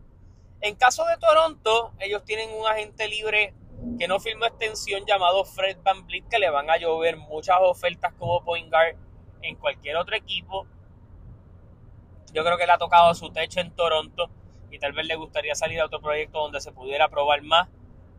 En 0.62 0.76
caso 0.76 1.06
de 1.06 1.18
Toronto, 1.18 1.94
ellos 2.00 2.24
tienen 2.24 2.50
un 2.54 2.68
agente 2.68 3.08
libre 3.08 3.54
que 3.98 4.08
no 4.08 4.20
firmó 4.20 4.46
extensión 4.46 5.06
llamado 5.08 5.44
Fred 5.44 5.78
Van 5.84 6.06
Vliet, 6.06 6.28
que 6.30 6.38
le 6.38 6.50
van 6.50 6.70
a 6.70 6.78
llover 6.78 7.18
muchas 7.18 7.58
ofertas 7.62 8.14
como 8.20 8.44
point 8.44 8.70
guard 8.70 8.96
en 9.42 9.56
cualquier 9.56 9.96
otro 9.96 10.16
equipo. 10.16 10.68
Yo 12.34 12.44
creo 12.44 12.58
que 12.58 12.66
le 12.66 12.72
ha 12.74 12.78
tocado 12.78 13.14
su 13.16 13.32
techo 13.32 13.60
en 13.60 13.72
Toronto 13.72 14.30
y 14.70 14.78
tal 14.78 14.94
vez 14.94 15.08
le 15.08 15.16
gustaría 15.16 15.56
salir 15.56 15.82
a 15.82 15.86
otro 15.86 16.00
proyecto 16.00 16.40
donde 16.40 16.62
se 16.62 16.72
pudiera 16.72 17.10
probar 17.10 17.42
más. 17.42 17.68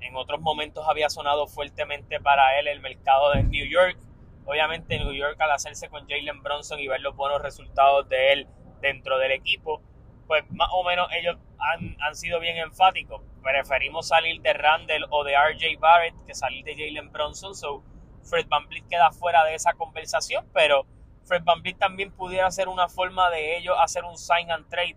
En 0.01 0.17
otros 0.17 0.41
momentos 0.41 0.85
había 0.89 1.09
sonado 1.09 1.47
fuertemente 1.47 2.21
para 2.21 2.59
él 2.59 2.67
el 2.67 2.81
mercado 2.81 3.31
de 3.33 3.45
New 3.45 3.67
York 3.67 3.97
Obviamente 4.45 4.99
New 4.99 5.13
York 5.13 5.41
al 5.41 5.53
hacerse 5.53 5.89
con 5.89 6.09
Jalen 6.09 6.43
Bronson 6.43 6.79
y 6.81 6.89
ver 6.89 7.01
los 7.01 7.15
buenos 7.15 7.43
resultados 7.43 8.09
de 8.09 8.33
él 8.33 8.49
dentro 8.81 9.19
del 9.19 9.33
equipo, 9.33 9.81
pues 10.27 10.45
más 10.51 10.69
o 10.73 10.85
menos 10.85 11.09
ellos 11.13 11.37
han, 11.59 12.15
sido 12.15 12.41
bien 12.41 12.57
enfáticos. 12.57 13.23
Preferimos 13.43 14.09
salir 14.09 14.41
de 14.43 14.53
Randall 14.53 15.07
o 15.11 15.25
de 15.25 15.35
RJ 15.37 15.79
Barrett 15.79 16.15
que 16.27 16.35
salir 16.35 16.65
de 16.65 16.75
Jalen 16.75 17.13
Bronson. 17.13 17.55
So 17.55 17.83
Fred 18.25 18.47
Van 18.49 18.69
queda 18.89 19.11
fuera 19.13 19.45
de 19.45 19.55
esa 19.55 19.73
conversación, 19.75 20.49
pero 20.53 20.87
Fred 21.25 21.43
Van 21.45 21.63
también 21.79 22.13
pudiera 22.13 22.51
ser 22.51 22.69
una 22.69 22.89
forma 22.89 23.31
de 23.31 23.57
ellos 23.57 23.77
hacer 23.81 24.05
un 24.05 24.17
sign 24.17 24.51
and 24.51 24.69
trade 24.69 24.97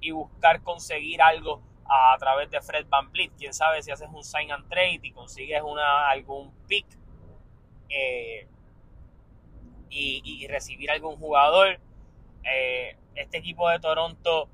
y 0.00 0.10
buscar 0.10 0.62
conseguir 0.62 1.22
algo 1.22 1.62
a, 1.84 2.16
través 2.18 2.50
de 2.50 2.60
Fred 2.60 2.86
Van 2.88 3.10
Quién 3.10 3.54
sabe 3.54 3.82
si 3.82 3.90
haces 3.90 4.08
un 4.12 4.24
sign 4.24 4.50
and 4.50 4.68
trade 4.68 5.00
y 5.02 5.12
consigues 5.12 5.62
una, 5.62 6.08
algún 6.08 6.52
pick 6.66 6.86
eh, 7.88 8.48
y, 9.92 10.46
recibir 10.48 10.90
algún 10.90 11.16
jugador. 11.16 11.78
Eh, 12.44 12.96
este 13.14 13.38
equipo 13.38 13.68
de 13.68 13.78
Toronto 13.78 14.48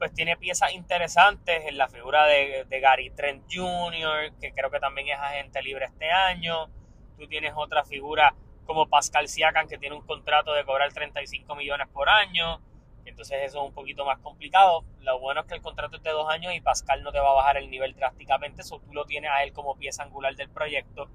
pues 0.00 0.14
tiene 0.14 0.38
piezas 0.38 0.72
interesantes 0.72 1.66
en 1.66 1.76
la 1.76 1.86
figura 1.86 2.24
de, 2.24 2.66
Gary 2.80 3.10
Trent 3.10 3.44
Jr., 3.52 4.32
que 4.40 4.50
creo 4.52 4.70
que 4.70 4.80
también 4.80 5.08
es 5.08 5.18
agente 5.18 5.62
libre 5.62 5.84
este 5.84 6.10
año. 6.10 6.70
Tú 7.18 7.28
tienes 7.28 7.52
otra 7.54 7.84
figura 7.84 8.34
como 8.64 8.88
Pascal 8.88 9.28
Siakam, 9.28 9.68
que 9.68 9.76
tiene 9.76 9.94
un 9.94 10.06
contrato 10.06 10.54
de 10.54 10.64
cobrar 10.64 10.90
35 10.90 11.54
millones 11.54 11.86
por 11.88 12.08
año. 12.08 12.62
Entonces 13.04 13.40
eso 13.44 13.58
es 13.58 13.68
un 13.68 13.74
poquito 13.74 14.06
más 14.06 14.18
complicado. 14.20 14.84
Lo 15.00 15.18
bueno 15.18 15.42
es 15.42 15.46
que 15.46 15.54
el 15.54 15.60
contrato 15.60 15.98
es 15.98 16.02
de 16.02 16.10
dos 16.12 16.30
años 16.30 16.54
y 16.54 16.62
Pascal 16.62 17.02
no 17.02 17.12
te 17.12 17.20
va 17.20 17.32
a 17.32 17.34
bajar 17.34 17.58
el 17.58 17.68
nivel 17.68 17.94
drásticamente. 17.94 18.62
Eso 18.62 18.80
tú 18.80 18.94
lo 18.94 19.04
tienes 19.04 19.30
a 19.30 19.42
él 19.42 19.52
como 19.52 19.76
pieza 19.76 20.02
angular 20.02 20.34
del 20.34 20.48
proyecto. 20.48 21.10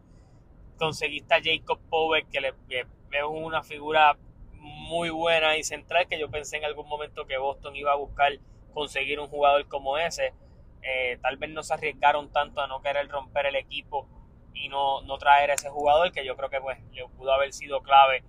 Conseguiste 0.77 1.34
a 1.34 1.41
Jacob 1.41 1.79
Power, 1.89 2.25
que 2.27 2.41
le, 2.41 2.53
es 2.70 3.24
una 3.29 3.63
figura 3.63 4.17
muy 4.53 5.10
buena 5.10 5.58
y 5.58 5.63
central 5.63 6.08
que 6.08 6.20
yo 6.20 6.29
pensé 6.29 6.58
en 6.58 6.65
algún 6.65 6.88
momento 6.88 7.25
que 7.25 7.38
Boston 7.38 7.75
iba 7.75 7.91
a 7.91 7.96
buscar 7.96 8.34
conseguir 8.74 9.20
un 9.20 9.27
jugador 9.27 9.67
como 9.67 9.98
ese. 9.98 10.34
Eh, 10.82 11.17
tal 11.22 11.38
vez 11.38 11.50
no 11.50 11.63
se 11.63 11.74
arriesgaron 11.74 12.32
tanto 12.32 12.62
a 12.62 12.67
no 12.67 12.82
querer 12.82 13.08
romper 13.08 13.48
el 13.48 13.55
equipo 13.55 14.08
y 14.53 14.70
no, 14.70 15.01
no 15.01 15.17
traer 15.17 15.50
ese 15.50 15.70
jugador 15.70 16.12
que 16.12 16.25
yo 16.25 16.36
creo 16.36 16.50
que 16.50 16.62
pues 16.62 16.77
le 16.91 17.08
pudo 17.10 17.34
haber 17.34 17.53
sido 17.53 17.82
clave 17.82 18.24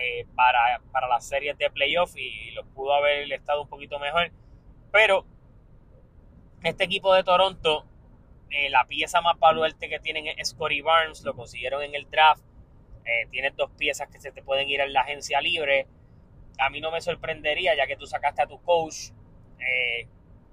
eh, 0.00 0.26
para, 0.34 0.80
para 0.92 1.08
las 1.08 1.26
series 1.26 1.56
de 1.58 1.70
playoff 1.70 2.16
y, 2.16 2.50
lo 2.52 2.64
pudo 2.64 2.94
haber 2.94 3.30
estado 3.32 3.62
un 3.62 3.68
poquito 3.68 3.98
mejor. 3.98 4.30
Pero 4.90 5.24
este 6.62 6.84
equipo 6.84 7.12
de 7.14 7.24
Toronto, 7.24 7.84
eh, 8.50 8.70
la 8.70 8.84
pieza 8.86 9.20
más 9.20 9.38
valuable 9.38 9.74
que 9.78 9.98
tienen 10.00 10.26
es 10.26 10.48
Scotty 10.48 10.80
Barnes, 10.80 11.22
lo 11.22 11.34
consiguieron 11.34 11.82
en 11.82 11.94
el 11.94 12.08
draft 12.10 12.42
eh, 13.08 13.26
tienes 13.30 13.56
dos 13.56 13.70
piezas 13.70 14.08
que 14.10 14.20
se 14.20 14.32
te 14.32 14.42
pueden 14.42 14.68
ir 14.68 14.80
en 14.80 14.92
la 14.92 15.00
agencia 15.00 15.40
libre. 15.40 15.86
A 16.58 16.68
mí 16.68 16.78
no 16.80 16.90
me 16.90 17.00
sorprendería, 17.00 17.74
ya 17.74 17.86
que 17.86 17.96
tú 17.96 18.06
sacaste 18.06 18.42
a 18.42 18.46
tu 18.46 18.60
coach, 18.62 19.12
eh, 19.60 20.06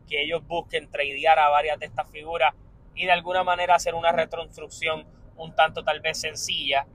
que 0.07 0.21
ellos 0.21 0.45
busquen 0.47 0.89
tradear 0.89 1.37
a 1.37 1.49
varias 1.49 1.77
de 1.79 1.87
estas 1.87 2.09
figuras 2.09 2.53
y 2.93 3.05
de 3.05 3.11
alguna 3.11 3.43
manera 3.43 3.75
hacer 3.75 3.93
una 3.93 4.13
reconstrucción 4.13 5.05
un 5.35 5.53
tanto 5.53 5.83
tal 5.83 5.99
vez 5.99 6.21
sencilla. 6.21 6.87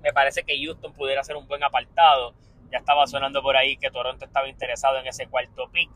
Me 0.00 0.12
parece 0.12 0.44
que 0.44 0.56
Houston 0.62 0.92
pudiera 0.92 1.24
ser 1.24 1.34
un 1.36 1.48
buen 1.48 1.64
apartado. 1.64 2.34
Ya 2.70 2.78
estaba 2.78 3.04
sonando 3.08 3.42
por 3.42 3.56
ahí 3.56 3.76
que 3.78 3.90
Toronto 3.90 4.24
estaba 4.26 4.48
interesado 4.48 4.98
en 4.98 5.08
ese 5.08 5.26
cuarto 5.26 5.68
pick. 5.72 5.90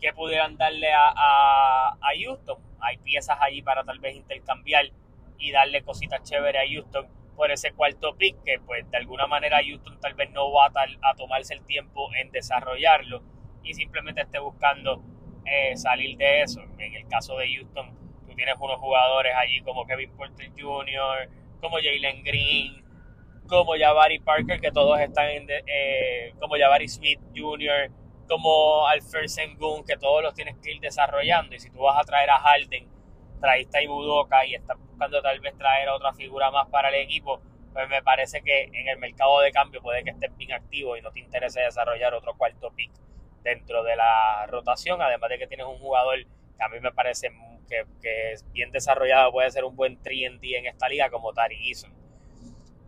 Que 0.00 0.12
pudieran 0.12 0.56
darle 0.56 0.92
a, 0.92 1.08
a, 1.08 1.88
a 2.00 2.08
Houston? 2.22 2.58
Hay 2.80 2.98
piezas 2.98 3.38
allí 3.40 3.62
para 3.62 3.84
tal 3.84 3.98
vez 3.98 4.16
intercambiar 4.16 4.86
y 5.38 5.52
darle 5.52 5.82
cositas 5.82 6.22
chéveres 6.22 6.62
a 6.62 6.72
Houston 6.72 7.06
por 7.36 7.50
ese 7.50 7.72
cuarto 7.72 8.16
pick 8.16 8.42
que 8.44 8.58
pues 8.60 8.90
de 8.90 8.96
alguna 8.96 9.26
manera 9.26 9.60
Houston 9.62 10.00
tal 10.00 10.14
vez 10.14 10.30
no 10.30 10.52
va 10.52 10.66
a, 10.66 11.10
a 11.10 11.14
tomarse 11.14 11.54
el 11.54 11.64
tiempo 11.64 12.08
en 12.14 12.30
desarrollarlo 12.30 13.22
y 13.62 13.74
simplemente 13.74 14.22
esté 14.22 14.38
buscando 14.38 15.02
eh, 15.44 15.76
salir 15.76 16.16
de 16.16 16.42
eso. 16.42 16.60
En 16.78 16.94
el 16.94 17.06
caso 17.08 17.36
de 17.36 17.48
Houston, 17.54 17.90
tú 18.26 18.34
tienes 18.34 18.56
unos 18.58 18.78
jugadores 18.78 19.32
allí 19.36 19.60
como 19.62 19.86
Kevin 19.86 20.10
Porter 20.16 20.50
Jr., 20.56 21.28
como 21.60 21.76
Jalen 21.76 22.22
Green, 22.22 22.84
como 23.48 23.72
Jabari 23.78 24.18
Parker, 24.18 24.60
que 24.60 24.70
todos 24.70 24.98
están 25.00 25.30
en, 25.30 25.46
eh, 25.48 26.34
como 26.40 26.56
Jabari 26.56 26.88
Smith 26.88 27.20
Jr., 27.34 27.90
como 28.26 28.86
Alfred 28.86 29.28
Sengun, 29.28 29.84
que 29.84 29.96
todos 29.96 30.22
los 30.22 30.34
tienes 30.34 30.56
que 30.62 30.72
ir 30.72 30.80
desarrollando. 30.80 31.54
Y 31.54 31.60
si 31.60 31.70
tú 31.70 31.80
vas 31.80 31.98
a 32.00 32.04
traer 32.04 32.30
a 32.30 32.38
Harden, 32.38 32.88
traíste 33.40 33.78
a 33.78 33.82
Ibudoka 33.82 34.44
y 34.46 34.54
estás 34.54 34.78
buscando 34.78 35.22
tal 35.22 35.40
vez 35.40 35.56
traer 35.56 35.88
a 35.88 35.94
otra 35.94 36.12
figura 36.12 36.50
más 36.50 36.68
para 36.68 36.88
el 36.88 36.96
equipo, 36.96 37.40
pues 37.72 37.88
me 37.88 38.02
parece 38.02 38.42
que 38.42 38.64
en 38.64 38.88
el 38.88 38.98
mercado 38.98 39.40
de 39.40 39.52
cambio 39.52 39.82
puede 39.82 40.02
que 40.02 40.10
estés 40.10 40.34
bien 40.36 40.52
activo 40.52 40.96
y 40.96 41.02
no 41.02 41.10
te 41.12 41.20
interese 41.20 41.60
desarrollar 41.60 42.14
otro 42.14 42.34
cuarto 42.36 42.72
pick 42.74 42.90
dentro 43.42 43.82
de 43.84 43.96
la 43.96 44.46
rotación, 44.46 45.00
además 45.02 45.30
de 45.30 45.38
que 45.38 45.46
tienes 45.46 45.66
un 45.66 45.78
jugador 45.78 46.18
que 46.24 46.64
a 46.64 46.68
mí 46.68 46.80
me 46.80 46.92
parece 46.92 47.30
que, 47.68 47.84
que 48.00 48.32
es 48.32 48.50
bien 48.52 48.72
desarrollado, 48.72 49.30
puede 49.30 49.50
ser 49.50 49.64
un 49.64 49.76
buen 49.76 50.02
3D 50.02 50.58
en 50.58 50.66
esta 50.66 50.88
liga 50.88 51.10
como 51.10 51.32
Tari 51.32 51.68
Eason. 51.68 51.95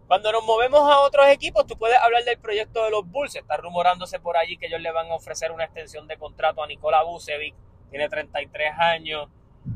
Cuando 0.09 0.33
nos 0.33 0.45
movemos 0.45 0.81
a 0.81 1.01
otros 1.01 1.29
equipos, 1.29 1.67
tú 1.67 1.79
puedes 1.79 1.99
hablar 1.99 2.25
del 2.25 2.39
proyecto 2.39 2.83
de 2.83 2.91
los 2.91 3.07
Bulls. 3.07 3.37
Está 3.37 3.59
rumorándose 3.59 4.19
por 4.19 4.37
allí 4.37 4.57
que 4.57 4.67
ellos 4.67 4.81
le 4.81 4.91
van 4.91 5.11
a 5.11 5.15
ofrecer 5.15 5.53
una 5.53 5.65
extensión 5.65 6.09
de 6.09 6.17
contrato 6.17 6.63
a 6.63 6.67
Nikola 6.67 7.03
Vucevic. 7.03 7.55
Tiene 7.91 8.09
33 8.09 8.73
años. 8.79 9.29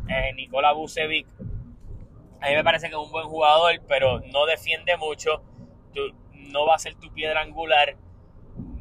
Eh, 0.09 0.33
Nikola 0.35 0.73
Vucevic 0.73 1.29
a 2.43 2.49
mí 2.49 2.57
me 2.57 2.65
parece 2.65 2.89
que 2.89 2.97
es 2.97 3.01
un 3.01 3.13
buen 3.13 3.29
jugador, 3.29 3.81
pero 3.87 4.19
no 4.19 4.47
defiende 4.47 4.97
mucho. 4.97 5.43
no 6.35 6.67
va 6.67 6.75
a 6.75 6.79
ser 6.79 6.97
tu 6.97 7.13
piedra 7.15 7.41
angular. 7.41 7.97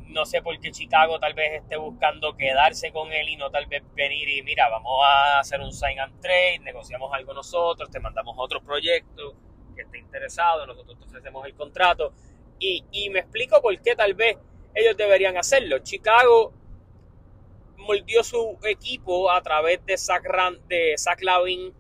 No 0.08 0.26
sé 0.26 0.42
por 0.42 0.60
qué 0.60 0.72
Chicago 0.72 1.20
tal 1.20 1.36
vez 1.36 1.62
esté 1.62 1.78
buscando 1.78 2.36
quedarse 2.36 2.92
con 2.92 3.14
él 3.14 3.30
y 3.30 3.36
no 3.38 3.52
tal 3.52 3.68
vez 3.68 3.84
venir 3.94 4.28
y 4.30 4.42
mira, 4.42 4.68
vamos 4.68 5.00
a 5.06 5.40
hacer 5.40 5.62
un 5.62 5.72
sign 5.72 6.00
and 6.00 6.20
trade, 6.20 6.60
negociamos 6.64 7.14
algo 7.14 7.34
nosotros, 7.34 7.90
te 7.90 8.00
mandamos 8.00 8.36
otro 8.38 8.62
proyecto 8.62 9.36
nosotros 10.68 10.98
te 10.98 11.06
ofrecemos 11.06 11.46
el 11.46 11.56
contrato. 11.56 12.14
Y, 12.60 12.84
y 12.92 13.10
me 13.10 13.20
explico 13.20 13.62
por 13.62 13.80
qué 13.82 13.96
tal 13.96 14.14
vez 14.14 14.38
ellos 14.76 14.96
deberían 14.96 15.38
hacerlo. 15.38 15.80
Chicago 15.80 16.54
moldeó 17.78 18.24
su 18.24 18.58
equipo 18.64 19.32
a 19.32 19.42
través 19.42 19.84
de 19.86 19.98
Zach, 19.98 20.24
de 20.68 20.96
Zach 20.98 21.22
Lavin 21.22 21.74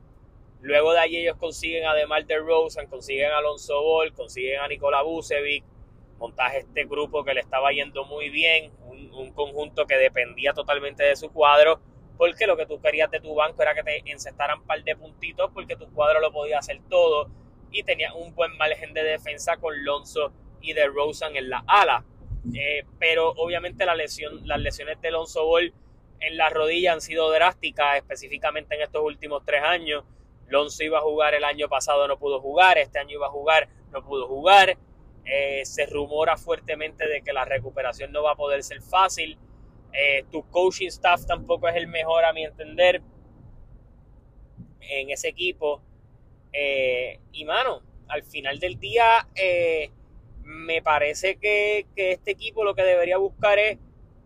Luego 0.61 0.93
de 0.93 0.99
allí 0.99 1.17
ellos 1.17 1.37
consiguen 1.37 1.85
además 1.87 2.27
de 2.27 2.37
Rosen, 2.37 2.87
consiguen 2.87 3.31
a 3.31 3.39
Alonso 3.39 3.81
Ball, 3.81 4.13
consiguen 4.13 4.59
a 4.59 4.67
Nikola 4.67 5.01
Vucevic, 5.01 5.63
montaje 6.19 6.59
este 6.59 6.85
grupo 6.85 7.23
que 7.23 7.33
le 7.33 7.41
estaba 7.41 7.71
yendo 7.71 8.05
muy 8.05 8.29
bien, 8.29 8.71
un, 8.85 9.31
conjunto 9.33 9.87
que 9.87 9.97
dependía 9.97 10.53
totalmente 10.53 11.03
de 11.03 11.15
su 11.15 11.31
cuadro, 11.31 11.79
porque 12.15 12.45
lo 12.45 12.55
que 12.57 12.67
tú 12.67 12.79
querías 12.79 13.09
de 13.09 13.19
tu 13.19 13.33
banco 13.33 13.63
era 13.63 13.73
que 13.73 13.81
te 13.81 14.03
encestaran 14.11 14.59
un 14.59 14.67
par 14.67 14.83
de 14.83 14.95
puntitos 14.95 15.49
porque 15.51 15.75
tu 15.75 15.91
cuadro 15.93 16.19
lo 16.19 16.31
podía 16.31 16.59
hacer 16.59 16.79
todo 16.89 17.31
y 17.71 17.83
tenía 17.83 18.13
un 18.13 18.33
buen 18.35 18.55
margen 18.57 18.93
de 18.93 19.03
defensa 19.03 19.57
con 19.57 19.83
Lonzo 19.83 20.31
y 20.61 20.73
de 20.73 20.87
Rosen 20.87 21.35
en 21.35 21.49
la 21.49 21.63
ala. 21.67 22.03
Eh, 22.53 22.85
pero 22.99 23.29
obviamente 23.29 23.85
las 23.85 23.97
lesiones 23.97 25.01
de 25.01 25.11
Lonzo 25.11 25.45
Ball 25.45 25.73
en 26.19 26.37
la 26.37 26.49
rodilla 26.49 26.93
han 26.93 27.01
sido 27.01 27.31
drásticas, 27.31 27.97
específicamente 27.97 28.75
en 28.75 28.81
estos 28.81 29.03
últimos 29.03 29.43
tres 29.45 29.63
años. 29.63 30.03
Lonzo 30.47 30.83
iba 30.83 30.99
a 30.99 31.01
jugar 31.01 31.33
el 31.33 31.43
año 31.43 31.67
pasado, 31.69 32.07
no 32.07 32.17
pudo 32.17 32.39
jugar, 32.41 32.77
este 32.77 32.99
año 32.99 33.11
iba 33.11 33.27
a 33.27 33.31
jugar, 33.31 33.69
no 33.91 34.03
pudo 34.03 34.27
jugar. 34.27 34.77
Eh, 35.25 35.65
se 35.65 35.85
rumora 35.85 36.35
fuertemente 36.35 37.07
de 37.07 37.21
que 37.21 37.31
la 37.31 37.45
recuperación 37.45 38.11
no 38.11 38.23
va 38.23 38.31
a 38.31 38.35
poder 38.35 38.63
ser 38.63 38.81
fácil. 38.81 39.37
Eh, 39.93 40.25
tu 40.31 40.47
coaching 40.49 40.87
staff 40.87 41.25
tampoco 41.25 41.67
es 41.67 41.75
el 41.75 41.87
mejor 41.87 42.23
a 42.25 42.33
mi 42.33 42.43
entender 42.43 43.01
en 44.81 45.09
ese 45.09 45.29
equipo. 45.29 45.81
Eh, 46.53 47.19
y 47.31 47.45
mano, 47.45 47.81
al 48.07 48.23
final 48.23 48.59
del 48.59 48.79
día 48.79 49.27
me 50.43 50.81
parece 50.81 51.37
que, 51.37 51.87
este 51.95 52.31
equipo 52.31 52.63
lo 52.63 52.75
que 52.75 52.83
debería 52.83 53.17
buscar 53.17 53.57
es, 53.59 53.77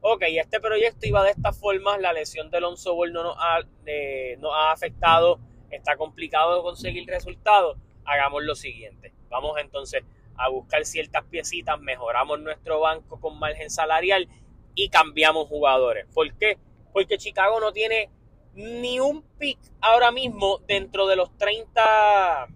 ok, 0.01 0.23
este 0.27 0.59
proyecto 0.59 1.07
iba 1.07 1.23
de 1.23 1.31
esta 1.31 1.53
forma, 1.53 1.97
la 1.97 2.13
lesión 2.13 2.49
de 2.49 2.57
Alonso 2.57 2.95
Ball 2.95 3.13
no 3.13 3.23
nos 3.23 3.37
ha, 3.39 3.57
ha 3.57 4.71
afectado, 4.71 5.39
está 5.69 5.97
complicado 5.97 6.63
conseguir 6.63 7.07
resultados, 7.07 7.77
hagamos 8.05 8.43
lo 8.43 8.55
siguiente. 8.55 9.13
Vamos 9.29 9.57
entonces 9.59 10.03
a 10.37 10.49
buscar 10.49 10.85
ciertas 10.85 11.23
piecitas, 11.25 11.79
mejoramos 11.79 12.39
nuestro 12.39 12.81
banco 12.81 13.19
con 13.19 13.39
margen 13.39 13.69
salarial 13.69 14.27
y 14.75 14.89
cambiamos 14.89 15.47
jugadores. 15.47 16.05
¿Por 16.13 16.33
qué? 16.37 16.57
Porque 16.93 17.17
Chicago 17.17 17.59
no 17.59 17.71
tiene 17.71 18.09
ni 18.55 18.99
un 18.99 19.21
pick 19.37 19.59
ahora 19.81 20.11
mismo 20.11 20.59
dentro 20.65 21.07
de 21.07 21.17
los 21.17 21.37
30 21.37 22.47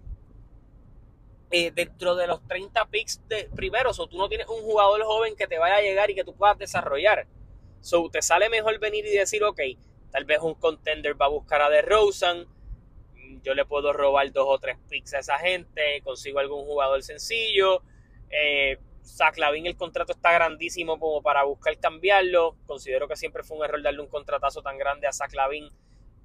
eh, 1.52 1.72
dentro 1.72 2.14
de 2.14 2.26
los 2.26 2.46
30 2.46 2.86
picks 2.86 3.20
de 3.28 3.50
primeros 3.54 3.98
o 3.98 4.06
tú 4.06 4.16
no 4.16 4.28
tienes 4.28 4.48
un 4.48 4.62
jugador 4.62 5.02
joven 5.02 5.34
que 5.36 5.46
te 5.46 5.58
vaya 5.58 5.76
a 5.76 5.82
llegar 5.82 6.10
y 6.10 6.14
que 6.14 6.24
tú 6.24 6.34
puedas 6.34 6.56
desarrollar. 6.56 7.26
So, 7.80 8.08
te 8.08 8.22
sale 8.22 8.48
mejor 8.48 8.78
venir 8.78 9.04
y 9.06 9.16
decir, 9.16 9.42
ok, 9.42 9.60
tal 10.12 10.24
vez 10.24 10.38
un 10.42 10.54
contender 10.54 11.20
va 11.20 11.26
a 11.26 11.30
buscar 11.30 11.60
a 11.60 11.68
DeRozan, 11.68 12.46
yo 13.42 13.54
le 13.54 13.64
puedo 13.64 13.92
robar 13.92 14.30
dos 14.32 14.46
o 14.48 14.58
tres 14.58 14.78
picks 14.88 15.14
a 15.14 15.18
esa 15.18 15.38
gente, 15.38 16.00
consigo 16.02 16.38
algún 16.38 16.64
jugador 16.64 17.02
sencillo. 17.02 17.82
Eh, 18.30 18.78
Zach 19.02 19.36
Lavin, 19.36 19.66
el 19.66 19.76
contrato 19.76 20.12
está 20.12 20.30
grandísimo 20.32 21.00
como 21.00 21.20
para 21.20 21.42
buscar 21.44 21.76
cambiarlo. 21.78 22.56
Considero 22.66 23.08
que 23.08 23.16
siempre 23.16 23.42
fue 23.42 23.56
un 23.56 23.64
error 23.64 23.82
darle 23.82 24.00
un 24.00 24.08
contratazo 24.08 24.62
tan 24.62 24.78
grande 24.78 25.08
a 25.08 25.12
Zach 25.12 25.32
Lavin 25.32 25.68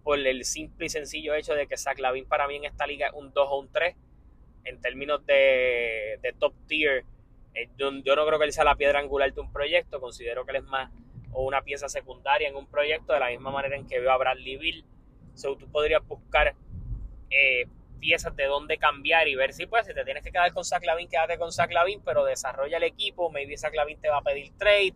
por 0.06 0.20
el 0.20 0.46
simple 0.46 0.86
y 0.86 0.90
sencillo 0.90 1.34
hecho 1.34 1.56
de 1.56 1.66
que 1.66 1.78
Zach 1.78 1.98
Lavin 1.98 2.28
para 2.28 2.48
mí 2.48 2.58
en 2.58 2.66
esta 2.66 2.86
liga 2.86 3.08
es 3.08 3.14
un 3.14 3.34
2 3.34 3.48
o 3.50 3.60
un 3.60 3.72
3 3.72 3.96
en 4.66 4.80
términos 4.80 5.26
de, 5.26 6.20
top 6.38 6.54
tier. 6.68 7.04
Eh, 7.56 7.70
yo, 7.76 7.90
no 7.90 8.04
creo 8.28 8.38
que 8.38 8.46
él 8.46 8.54
sea 8.54 8.64
la 8.64 8.76
piedra 8.76 9.00
angular 9.00 9.34
de 9.34 9.42
un 9.42 9.52
proyecto, 9.52 10.00
considero 10.00 10.46
que 10.46 10.52
él 10.52 10.58
es 10.58 10.64
más 10.66 10.92
o 11.34 11.44
una 11.44 11.64
pieza 11.64 11.90
secundaria 11.90 12.48
en 12.48 12.56
un 12.56 12.68
proyecto 12.68 13.14
de 13.14 13.20
la 13.20 13.30
misma 13.30 13.50
manera 13.50 13.76
en 13.76 13.88
que 13.88 14.00
veo 14.00 14.12
a 14.12 14.18
Bradley 14.18 14.58
Bill. 14.58 14.86
So, 15.34 15.58
tú 15.58 15.68
podrías 15.72 16.06
buscar 16.06 16.54
eh, 17.32 17.66
piezas 18.00 18.36
de 18.36 18.46
dónde 18.46 18.78
cambiar 18.78 19.28
y 19.28 19.34
ver 19.34 19.54
si 19.54 19.66
pues 19.66 19.88
si 19.88 19.96
te 19.96 20.06
tienes 20.06 20.24
que 20.24 20.32
quedar 20.32 20.54
con 20.54 20.64
Zach 20.64 20.86
Lavin, 20.86 21.10
quédate 21.10 21.40
con 21.40 21.52
Zach 21.52 21.72
pero 22.06 22.24
desarrolla 22.26 22.78
el 22.78 22.84
equipo, 22.84 23.32
maybe 23.32 23.58
Zach 23.58 23.74
Lavin 23.74 24.00
te 24.00 24.10
va 24.10 24.18
a 24.18 24.22
pedir 24.22 24.52
trade, 24.56 24.94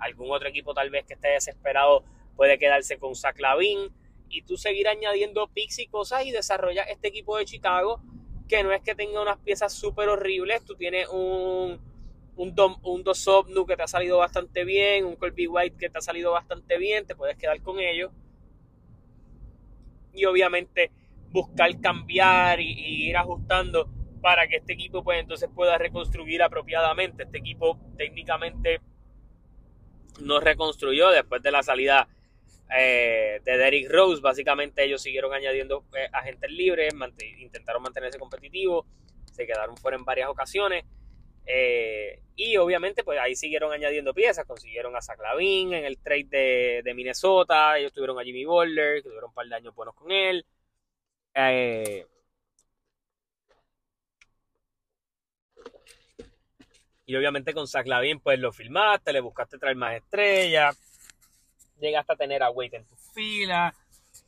algún 0.00 0.32
otro 0.32 0.48
equipo 0.48 0.74
tal 0.74 0.90
vez 0.90 1.06
que 1.06 1.14
esté 1.14 1.28
desesperado 1.28 2.02
puede 2.34 2.58
quedarse 2.58 2.98
con 2.98 3.14
Zach 3.14 3.38
y 4.28 4.42
tú 4.42 4.56
seguir 4.56 4.88
añadiendo 4.88 5.48
picks 5.48 5.78
y 5.78 5.86
cosas 5.86 6.24
y 6.24 6.30
desarrolla 6.30 6.82
este 6.82 7.08
equipo 7.08 7.36
de 7.36 7.44
Chicago 7.44 8.02
que 8.48 8.62
no 8.62 8.72
es 8.72 8.82
que 8.82 8.94
tenga 8.94 9.20
unas 9.20 9.38
piezas 9.38 9.74
súper 9.74 10.08
horribles, 10.08 10.64
tú 10.64 10.74
tienes 10.74 11.06
un 11.08 11.80
un, 12.38 12.54
Dom, 12.54 12.76
un 12.82 13.66
que 13.66 13.76
te 13.76 13.82
ha 13.82 13.88
salido 13.88 14.18
bastante 14.18 14.64
bien, 14.64 15.04
un 15.04 15.16
Colby 15.16 15.48
White 15.48 15.76
que 15.76 15.90
te 15.90 15.98
ha 15.98 16.00
salido 16.00 16.30
bastante 16.32 16.78
bien, 16.78 17.04
te 17.04 17.16
puedes 17.16 17.36
quedar 17.36 17.60
con 17.62 17.80
ellos. 17.80 18.12
Y 20.14 20.24
obviamente 20.24 20.92
buscar 21.30 21.80
cambiar 21.80 22.60
y, 22.60 23.08
ir 23.08 23.16
ajustando 23.16 23.90
para 24.22 24.46
que 24.46 24.56
este 24.56 24.72
equipo 24.72 25.02
pues 25.02 25.20
entonces 25.20 25.50
pueda 25.52 25.78
reconstruir 25.78 26.42
apropiadamente. 26.42 27.24
Este 27.24 27.38
equipo 27.38 27.76
técnicamente 27.96 28.80
no 30.20 30.38
reconstruyó 30.38 31.10
después 31.10 31.42
de 31.42 31.50
la 31.50 31.64
salida 31.64 32.08
eh, 32.76 33.40
de 33.44 33.58
Derrick 33.58 33.90
Rose. 33.90 34.20
Básicamente 34.20 34.84
ellos 34.84 35.02
siguieron 35.02 35.32
añadiendo 35.32 35.84
eh, 35.96 36.08
agentes 36.12 36.50
libres, 36.50 36.92
intentaron 37.38 37.82
mantenerse 37.82 38.18
competitivos, 38.18 38.86
se 39.32 39.46
quedaron 39.46 39.76
fuera 39.76 39.96
en 39.96 40.04
varias 40.04 40.28
ocasiones. 40.28 40.84
Eh, 41.46 42.20
y 42.36 42.58
obviamente 42.58 43.04
pues 43.04 43.18
ahí 43.18 43.34
siguieron 43.34 43.72
añadiendo 43.72 44.12
piezas, 44.12 44.44
consiguieron 44.44 44.94
a 44.96 45.00
Zach 45.00 45.18
en 45.40 45.72
el 45.72 45.98
trade 45.98 46.26
de, 46.28 46.82
de 46.84 46.94
Minnesota, 46.94 47.78
ellos 47.78 47.92
tuvieron 47.92 48.18
a 48.18 48.22
Jimmy 48.22 48.44
Butler, 48.44 48.96
que 48.96 49.08
tuvieron 49.08 49.30
un 49.30 49.34
par 49.34 49.46
de 49.46 49.54
años 49.54 49.74
buenos 49.74 49.94
con 49.94 50.12
él. 50.12 50.44
Y 57.06 57.16
obviamente 57.16 57.54
con 57.54 57.66
Zach 57.66 57.86
Lavin, 57.86 58.20
pues 58.20 58.38
lo 58.38 58.52
filmaste, 58.52 59.14
le 59.14 59.20
buscaste 59.20 59.56
traer 59.56 59.76
más 59.76 59.96
estrellas, 59.96 60.76
llegaste 61.80 62.12
a 62.12 62.16
tener 62.16 62.42
a 62.42 62.50
Wade 62.50 62.76
en 62.76 62.86
tu 62.86 62.96
fila, 62.96 63.74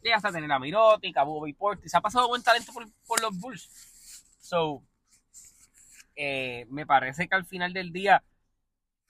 llegaste 0.02 0.28
a 0.28 0.32
tener 0.32 0.50
a 0.50 0.58
Mirotic, 0.58 1.16
a 1.16 1.24
Bobby 1.24 1.52
Portis, 1.52 1.94
ha 1.94 2.00
pasado 2.00 2.28
buen 2.28 2.42
talento 2.42 2.72
por, 2.72 3.20
los 3.20 3.38
Bulls. 3.38 3.68
So, 4.40 4.82
eh, 6.16 6.66
me 6.70 6.86
parece 6.86 7.28
que 7.28 7.34
al 7.34 7.44
final 7.44 7.72
del 7.72 7.92
día 7.92 8.22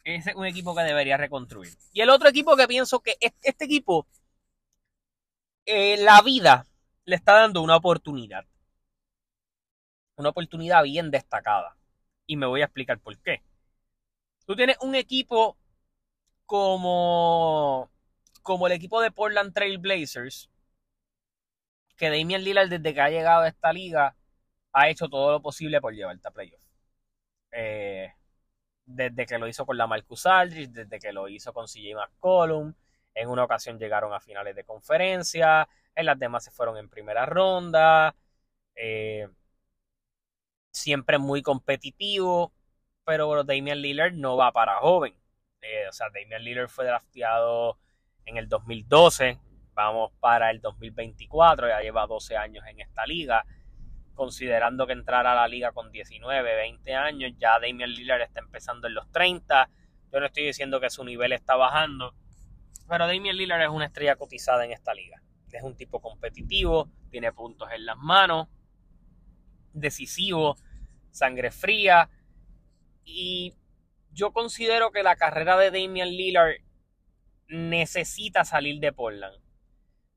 es 0.04 0.26
un 0.34 0.46
equipo 0.46 0.74
que 0.74 0.82
debería 0.82 1.16
reconstruir. 1.16 1.72
Y 1.92 2.00
el 2.00 2.10
otro 2.10 2.28
equipo 2.28 2.56
que 2.56 2.66
pienso 2.66 3.00
que 3.00 3.16
este 3.20 3.64
equipo, 3.64 4.06
eh, 5.66 5.96
la 5.98 6.20
vida 6.22 6.66
le 7.04 7.16
está 7.16 7.34
dando 7.34 7.62
una 7.62 7.76
oportunidad. 7.76 8.46
Una 10.16 10.30
oportunidad 10.30 10.82
bien 10.82 11.10
destacada. 11.10 11.76
Y 12.26 12.36
me 12.36 12.46
voy 12.46 12.62
a 12.62 12.64
explicar 12.64 12.98
por 13.00 13.18
qué. 13.18 13.42
Tú 14.46 14.56
tienes 14.56 14.76
un 14.80 14.94
equipo 14.94 15.56
como, 16.46 17.90
como 18.50 18.66
el 18.66 18.72
equipo 18.72 19.00
de 19.00 19.12
Portland 19.12 19.54
Trail 19.54 19.78
Blazers, 19.78 20.50
que 21.96 22.10
Damian 22.10 22.42
Lillard 22.42 22.68
desde 22.68 22.92
que 22.92 23.00
ha 23.00 23.08
llegado 23.08 23.42
a 23.42 23.48
esta 23.48 23.72
liga 23.72 24.16
ha 24.72 24.88
hecho 24.88 25.08
todo 25.08 25.30
lo 25.30 25.40
posible 25.40 25.80
por 25.80 25.94
llevarte 25.94 26.26
a 26.26 26.32
playoff. 26.32 26.60
Eh, 27.52 28.12
desde 28.84 29.24
que 29.26 29.38
lo 29.38 29.46
hizo 29.46 29.64
con 29.64 29.78
la 29.78 29.86
Marcus 29.86 30.26
Aldridge, 30.26 30.70
desde 30.70 30.98
que 30.98 31.12
lo 31.12 31.28
hizo 31.28 31.52
con 31.52 31.66
CJ 31.66 31.94
McCollum, 31.94 32.74
en 33.14 33.28
una 33.28 33.44
ocasión 33.44 33.78
llegaron 33.78 34.12
a 34.12 34.18
finales 34.18 34.56
de 34.56 34.64
conferencia, 34.64 35.68
en 35.94 36.06
las 36.06 36.18
demás 36.18 36.42
se 36.42 36.50
fueron 36.50 36.76
en 36.76 36.88
primera 36.88 37.26
ronda. 37.26 38.16
Eh, 38.74 39.28
siempre 40.72 41.18
muy 41.18 41.40
competitivo. 41.42 42.52
Pero 43.04 43.44
Damian 43.44 43.80
Lillard 43.80 44.14
no 44.14 44.36
va 44.36 44.52
para 44.52 44.78
joven. 44.78 45.14
Eh, 45.62 45.86
o 45.88 45.92
sea, 45.92 46.08
Damian 46.10 46.42
Lillard 46.44 46.68
fue 46.68 46.86
drafteado 46.86 47.78
en 48.24 48.36
el 48.36 48.48
2012. 48.48 49.38
Vamos 49.74 50.12
para 50.20 50.50
el 50.50 50.60
2024. 50.60 51.68
Ya 51.68 51.80
lleva 51.80 52.06
12 52.06 52.36
años 52.36 52.64
en 52.68 52.80
esta 52.80 53.06
liga. 53.06 53.44
Considerando 54.14 54.86
que 54.86 54.92
entrar 54.92 55.26
a 55.26 55.34
la 55.34 55.48
liga 55.48 55.72
con 55.72 55.90
19, 55.90 56.54
20 56.54 56.94
años, 56.94 57.32
ya 57.38 57.58
Damian 57.58 57.90
Lillard 57.90 58.20
está 58.22 58.40
empezando 58.40 58.86
en 58.86 58.94
los 58.94 59.10
30. 59.10 59.70
Yo 60.12 60.20
no 60.20 60.26
estoy 60.26 60.44
diciendo 60.44 60.80
que 60.80 60.90
su 60.90 61.04
nivel 61.04 61.32
está 61.32 61.56
bajando. 61.56 62.14
Pero 62.88 63.06
Damian 63.06 63.36
Lillard 63.36 63.62
es 63.62 63.68
una 63.68 63.86
estrella 63.86 64.16
cotizada 64.16 64.64
en 64.64 64.72
esta 64.72 64.92
liga 64.92 65.22
es 65.56 65.62
un 65.62 65.76
tipo 65.76 66.00
competitivo, 66.00 66.90
tiene 67.10 67.32
puntos 67.32 67.68
en 67.72 67.86
las 67.86 67.96
manos, 67.96 68.48
decisivo, 69.72 70.56
sangre 71.10 71.50
fría. 71.50 72.10
Y 73.04 73.54
yo 74.12 74.32
considero 74.32 74.90
que 74.90 75.02
la 75.02 75.16
carrera 75.16 75.56
de 75.56 75.70
Damian 75.70 76.08
Lillard 76.08 76.56
necesita 77.50 78.44
salir 78.44 78.80
de 78.80 78.92
Portland. 78.92 79.36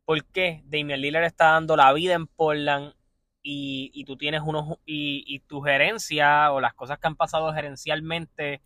¿Por 0.06 0.24
qué? 0.26 0.62
Damian 0.66 1.02
Lillard 1.02 1.26
está 1.26 1.52
dando 1.52 1.76
la 1.78 1.92
vida 1.94 2.14
en 2.14 2.28
Portland 2.28 2.94
y, 3.42 4.04
tú 4.06 4.18
tienes 4.18 4.42
unos. 4.46 4.78
Y, 4.86 5.40
tu 5.48 5.62
gerencia 5.62 6.52
o 6.52 6.62
las 6.62 6.74
cosas 6.74 7.00
que 7.00 7.08
han 7.08 7.16
pasado 7.16 7.54
gerencialmente 7.54 8.62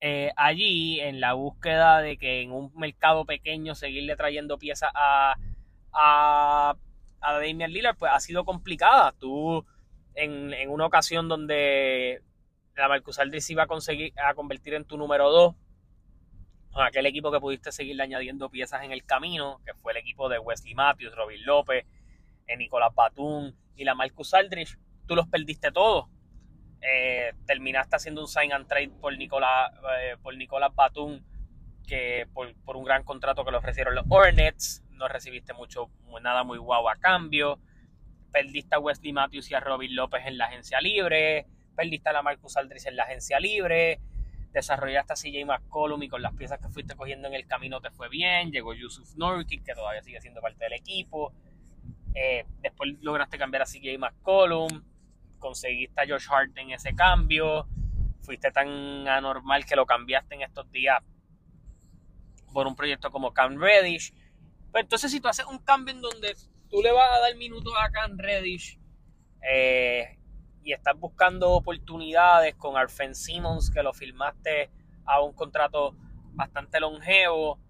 eh, 0.00 0.30
allí 0.36 1.00
en 1.00 1.20
la 1.20 1.32
búsqueda 1.34 2.00
de 2.00 2.18
que 2.18 2.42
en 2.42 2.52
un 2.52 2.72
mercado 2.74 3.24
pequeño 3.24 3.74
seguirle 3.74 4.16
trayendo 4.16 4.58
piezas 4.58 4.90
a, 4.94 5.36
a, 5.92 6.76
a 7.20 7.32
Damian 7.32 7.72
Lillard, 7.72 7.96
pues 7.96 8.12
ha 8.14 8.20
sido 8.20 8.44
complicada. 8.44 9.12
Tú, 9.12 9.64
en, 10.16 10.70
una 10.70 10.86
ocasión 10.86 11.28
donde 11.28 12.22
la 12.74 12.88
Marcus 12.88 13.18
Aldridge 13.18 13.44
se 13.44 13.52
iba 13.52 13.64
a 13.64 13.66
conseguir 13.66 14.12
a 14.18 14.34
convertir 14.34 14.74
en 14.74 14.84
tu 14.84 14.96
número 14.96 15.30
2, 15.30 15.54
aquel 16.82 17.06
equipo 17.06 17.30
que 17.32 17.40
pudiste 17.40 17.72
seguirle 17.72 18.02
añadiendo 18.02 18.50
piezas 18.50 18.82
en 18.82 18.92
el 18.92 19.04
camino, 19.04 19.60
que 19.64 19.74
fue 19.74 19.92
el 19.92 19.98
equipo 19.98 20.28
de 20.28 20.38
Wesley 20.38 20.74
Matthews, 20.74 21.14
Robin 21.14 21.44
López, 21.44 21.86
eh, 22.46 22.56
Nicolás 22.56 22.94
Batum 22.94 23.52
y 23.76 23.84
la 23.84 23.94
Marcus 23.94 24.34
Aldridge, 24.34 24.78
tú 25.06 25.14
los 25.14 25.26
perdiste 25.28 25.72
todos. 25.72 26.06
Eh, 26.80 27.32
terminaste 27.46 27.96
haciendo 27.96 28.20
un 28.20 28.28
sign 28.28 28.52
and 28.52 28.66
trade 28.68 28.90
por 29.00 29.16
Nicolás, 29.16 29.72
eh, 30.00 30.16
por 30.22 30.36
Nicolás 30.36 30.74
Batum, 30.74 31.22
que 31.86 32.26
por, 32.32 32.54
por, 32.64 32.76
un 32.76 32.84
gran 32.84 33.04
contrato 33.04 33.44
que 33.44 33.50
le 33.50 33.56
ofrecieron 33.56 33.94
los 33.94 34.04
Hornets, 34.08 34.84
no 34.90 35.08
recibiste 35.08 35.52
mucho, 35.52 35.90
nada 36.22 36.44
muy 36.44 36.58
guau 36.58 36.88
a 36.88 36.96
cambio. 36.96 37.58
Perdiste 38.32 38.74
a 38.74 38.78
Wesley 38.78 39.12
Matthews 39.12 39.50
y 39.50 39.54
a 39.54 39.60
Robin 39.60 39.94
López 39.94 40.22
en 40.26 40.36
la 40.36 40.46
agencia 40.46 40.80
libre. 40.80 41.46
Perdiste 41.74 42.08
a 42.08 42.12
la 42.12 42.22
Marcus 42.22 42.56
Aldridge 42.56 42.86
en 42.86 42.96
la 42.96 43.04
agencia 43.04 43.40
libre 43.40 44.00
desarrollaste 44.56 45.12
a 45.12 45.16
CJ 45.16 45.44
McCollum 45.44 46.02
y 46.02 46.08
con 46.08 46.22
las 46.22 46.34
piezas 46.34 46.58
que 46.58 46.68
fuiste 46.70 46.96
cogiendo 46.96 47.28
en 47.28 47.34
el 47.34 47.46
camino 47.46 47.80
te 47.80 47.90
fue 47.90 48.08
bien. 48.08 48.50
Llegó 48.50 48.72
Yusuf 48.72 49.14
Nurkic, 49.16 49.64
que 49.64 49.74
todavía 49.74 50.02
sigue 50.02 50.20
siendo 50.20 50.40
parte 50.40 50.64
del 50.64 50.72
equipo. 50.72 51.32
Eh, 52.14 52.46
después 52.62 52.94
lograste 53.02 53.36
cambiar 53.36 53.62
a 53.62 53.66
CJ 53.66 53.98
McCollum. 53.98 54.82
Conseguiste 55.38 56.00
a 56.00 56.06
Josh 56.08 56.26
Hart 56.30 56.56
en 56.56 56.70
ese 56.70 56.94
cambio. 56.94 57.68
Fuiste 58.22 58.50
tan 58.50 59.06
anormal 59.06 59.66
que 59.66 59.76
lo 59.76 59.84
cambiaste 59.84 60.34
en 60.36 60.42
estos 60.42 60.70
días 60.72 60.98
por 62.54 62.66
un 62.66 62.74
proyecto 62.74 63.10
como 63.10 63.34
Cam 63.34 63.60
Reddish. 63.60 64.12
Pero 64.12 64.70
pues 64.72 64.84
entonces, 64.84 65.12
si 65.12 65.20
tú 65.20 65.28
haces 65.28 65.44
un 65.44 65.58
cambio 65.58 65.94
en 65.94 66.00
donde 66.00 66.34
tú 66.70 66.80
le 66.82 66.92
vas 66.92 67.12
a 67.12 67.20
dar 67.20 67.36
minutos 67.36 67.74
a 67.78 67.90
Cam 67.90 68.16
Reddish, 68.16 68.78
eh, 69.42 70.18
y 70.66 70.72
estás 70.72 70.98
buscando 70.98 71.52
oportunidades 71.52 72.56
con 72.56 72.76
Arfen 72.76 73.14
Simmons, 73.14 73.70
que 73.70 73.84
lo 73.84 73.94
firmaste 73.94 74.68
a 75.04 75.22
un 75.22 75.32
contrato 75.32 75.94
bastante 76.34 76.80
longevo, 76.80 77.60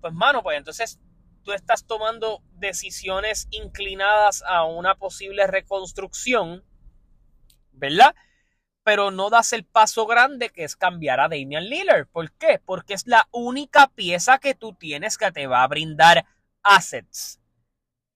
pues 0.00 0.12
mano, 0.12 0.42
pues 0.42 0.58
entonces 0.58 0.98
tú 1.44 1.52
estás 1.52 1.86
tomando 1.86 2.42
decisiones 2.54 3.46
inclinadas 3.52 4.42
a 4.42 4.64
una 4.64 4.96
posible 4.96 5.46
reconstrucción, 5.46 6.64
¿verdad? 7.70 8.16
Pero 8.82 9.12
no 9.12 9.30
das 9.30 9.52
el 9.52 9.64
paso 9.64 10.04
grande 10.04 10.50
que 10.50 10.64
es 10.64 10.74
cambiar 10.74 11.20
a 11.20 11.28
Damian 11.28 11.68
Lillard. 11.68 12.08
¿Por 12.08 12.32
qué? 12.32 12.60
Porque 12.64 12.94
es 12.94 13.06
la 13.06 13.28
única 13.30 13.86
pieza 13.86 14.38
que 14.38 14.56
tú 14.56 14.74
tienes 14.74 15.16
que 15.16 15.30
te 15.30 15.46
va 15.46 15.62
a 15.62 15.68
brindar 15.68 16.26
assets. 16.64 17.40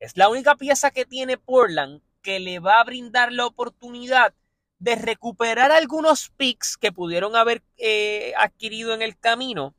Es 0.00 0.16
la 0.16 0.28
única 0.28 0.56
pieza 0.56 0.90
que 0.90 1.04
tiene 1.04 1.38
Portland 1.38 2.02
que 2.24 2.40
le 2.40 2.58
va 2.58 2.80
a 2.80 2.84
brindar 2.84 3.32
la 3.32 3.46
oportunidad 3.46 4.34
de 4.78 4.96
recuperar 4.96 5.70
algunos 5.70 6.30
picks 6.30 6.76
que 6.76 6.90
pudieron 6.90 7.36
haber 7.36 7.62
eh, 7.76 8.32
adquirido 8.36 8.94
en 8.94 9.02
el 9.02 9.16
camino 9.18 9.74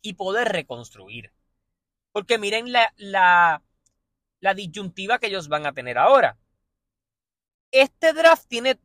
y 0.00 0.14
poder 0.14 0.48
reconstruir. 0.48 1.32
Porque 2.12 2.38
miren 2.38 2.72
la, 2.72 2.94
la, 2.96 3.62
la 4.40 4.54
disyuntiva 4.54 5.18
que 5.18 5.26
ellos 5.26 5.48
van 5.48 5.66
a 5.66 5.72
tener 5.74 5.98
ahora. 5.98 6.38
Este 7.72 8.12
draft 8.12 8.46
tiene 8.48 8.78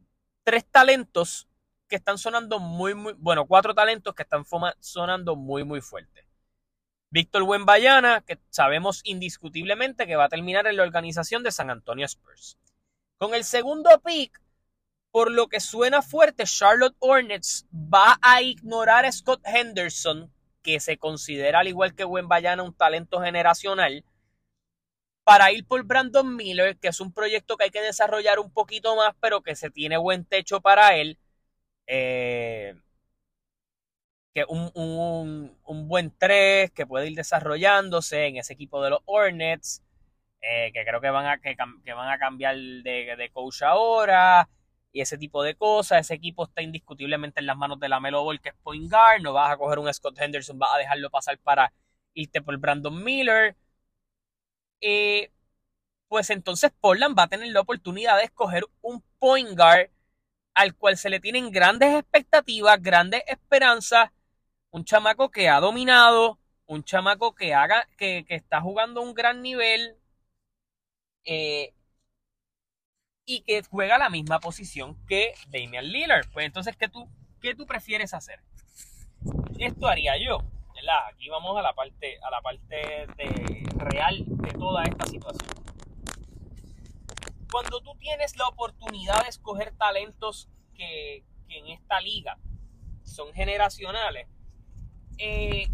tres 0.43 0.65
talentos 0.65 1.47
que 1.87 1.97
están 1.97 2.17
sonando 2.17 2.59
muy, 2.59 2.95
muy, 2.95 3.13
bueno, 3.13 3.45
cuatro 3.45 3.75
talentos 3.75 4.15
que 4.15 4.23
están 4.23 4.43
sonando 4.79 5.35
muy, 5.35 5.63
muy 5.63 5.81
fuerte. 5.81 6.26
Víctor 7.09 7.43
Wembayana, 7.43 8.21
que 8.21 8.37
sabemos 8.49 9.01
indiscutiblemente 9.03 10.07
que 10.07 10.15
va 10.15 10.25
a 10.25 10.29
terminar 10.29 10.67
en 10.67 10.77
la 10.77 10.83
organización 10.83 11.43
de 11.43 11.51
San 11.51 11.69
Antonio 11.69 12.05
Spurs. 12.05 12.57
Con 13.17 13.33
el 13.33 13.43
segundo 13.43 13.89
pick, 14.03 14.41
por 15.11 15.31
lo 15.31 15.47
que 15.47 15.59
suena 15.59 16.01
fuerte, 16.01 16.43
Charlotte 16.43 16.95
Hornets 16.99 17.65
va 17.71 18.19
a 18.21 18.41
ignorar 18.41 19.05
a 19.05 19.11
Scott 19.11 19.41
Henderson, 19.45 20.31
que 20.61 20.79
se 20.79 20.97
considera 20.97 21.59
al 21.59 21.67
igual 21.67 21.95
que 21.95 22.03
Wembayana 22.03 22.63
un 22.63 22.73
talento 22.73 23.21
generacional, 23.21 24.03
para 25.23 25.51
ir 25.51 25.65
por 25.65 25.83
Brandon 25.83 26.35
Miller, 26.35 26.77
que 26.77 26.89
es 26.89 26.99
un 26.99 27.11
proyecto 27.11 27.57
que 27.57 27.65
hay 27.65 27.69
que 27.69 27.81
desarrollar 27.81 28.39
un 28.39 28.51
poquito 28.51 28.95
más, 28.95 29.13
pero 29.19 29.41
que 29.41 29.55
se 29.55 29.69
tiene 29.69 29.97
buen 29.97 30.23
techo 30.25 30.61
para 30.61 30.95
él. 30.95 31.17
Eh, 31.85 32.75
que 34.37 34.45
un, 34.49 35.57
un, 35.65 35.87
buen 35.87 36.13
3 36.15 36.69
que 36.69 36.85
puede 36.85 37.07
ir 37.07 37.15
desarrollándose 37.15 38.27
en 38.27 38.37
ese 38.37 38.53
equipo 38.53 38.83
de 38.83 38.91
los 38.91 38.99
Hornets, 39.05 39.81
eh, 40.41 40.71
que 40.73 40.85
creo 40.85 41.01
que 41.01 41.09
van 41.09 41.25
a, 41.25 41.39
que, 41.39 41.55
van 41.91 42.09
a 42.11 42.19
cambiar 42.19 42.55
de, 42.55 43.15
de, 43.17 43.29
coach 43.33 43.63
ahora 43.63 44.47
y 44.91 45.01
ese 45.01 45.17
tipo 45.17 45.41
de 45.41 45.55
cosas. 45.55 46.01
Ese 46.01 46.13
equipo 46.13 46.43
está 46.45 46.61
indiscutiblemente 46.61 47.39
en 47.39 47.47
las 47.47 47.57
manos 47.57 47.79
de 47.79 47.89
la 47.89 47.99
Melo 47.99 48.23
Ball, 48.23 48.39
que 48.39 48.49
es 48.49 48.55
point 48.61 48.91
guard. 48.91 49.23
No 49.23 49.33
vas 49.33 49.51
a 49.51 49.57
coger 49.57 49.79
un 49.79 49.91
Scott 49.91 50.19
Henderson, 50.19 50.59
vas 50.59 50.75
a 50.75 50.77
dejarlo 50.77 51.09
pasar 51.09 51.39
para 51.39 51.73
irte 52.13 52.39
por 52.39 52.55
Brandon 52.59 53.03
Miller. 53.03 53.55
Eh, 54.81 55.31
pues 56.07 56.29
entonces 56.29 56.71
Portland 56.79 57.17
va 57.17 57.23
a 57.23 57.27
tener 57.27 57.47
la 57.51 57.61
oportunidad 57.61 58.17
de 58.17 58.25
escoger 58.25 58.65
un 58.81 59.01
point 59.17 59.57
guard 59.57 59.89
al 60.53 60.75
cual 60.75 60.95
se 60.95 61.09
le 61.09 61.19
tienen 61.19 61.51
grandes 61.51 61.95
expectativas, 61.95 62.79
grandes 62.81 63.23
esperanzas 63.27 64.11
un 64.77 64.85
chamaco 64.85 65.31
que 65.31 65.49
ha 65.49 65.59
dominado, 65.59 66.37
un 66.67 66.83
chamaco 66.83 67.33
que 67.33 67.55
haga, 67.55 67.87
que, 67.97 68.23
está 68.29 68.61
jugando 68.61 69.01
a 69.01 69.03
un 69.03 69.15
gran 69.15 69.41
nivel 69.41 69.97
eh, 71.25 71.73
y 73.25 73.41
que 73.41 73.63
juega 73.63 73.97
la 73.97 74.09
misma 74.09 74.39
posición 74.39 74.95
que 75.07 75.33
Damian 75.47 75.85
Lillard. 75.91 76.29
Pues 76.31 76.45
entonces, 76.45 76.77
¿qué 76.77 76.87
tú, 76.87 77.09
qué 77.41 77.55
tú 77.55 77.65
prefieres 77.65 78.13
hacer? 78.13 78.39
Esto 79.57 79.87
haría 79.87 80.15
yo. 80.17 80.43
Aquí 81.11 81.27
vamos 81.27 81.57
a 81.57 81.61
la 81.61 81.73
parte, 81.73 82.17
a 82.21 82.29
la 82.29 82.39
parte 82.41 83.07
de, 83.17 83.67
real 83.75 84.23
de 84.25 84.51
toda 84.53 84.83
esta 84.83 85.05
situación. 85.07 85.49
Cuando 87.51 87.81
tú 87.81 87.95
tienes 87.97 88.37
la 88.37 88.47
oportunidad 88.47 89.23
de 89.23 89.29
escoger 89.29 89.75
talentos 89.75 90.47
que, 90.75 91.25
que 91.49 91.57
en 91.57 91.67
esta 91.69 91.99
liga 91.99 92.37
son 93.03 93.33
generacionales, 93.33 94.27
eh, 95.17 95.67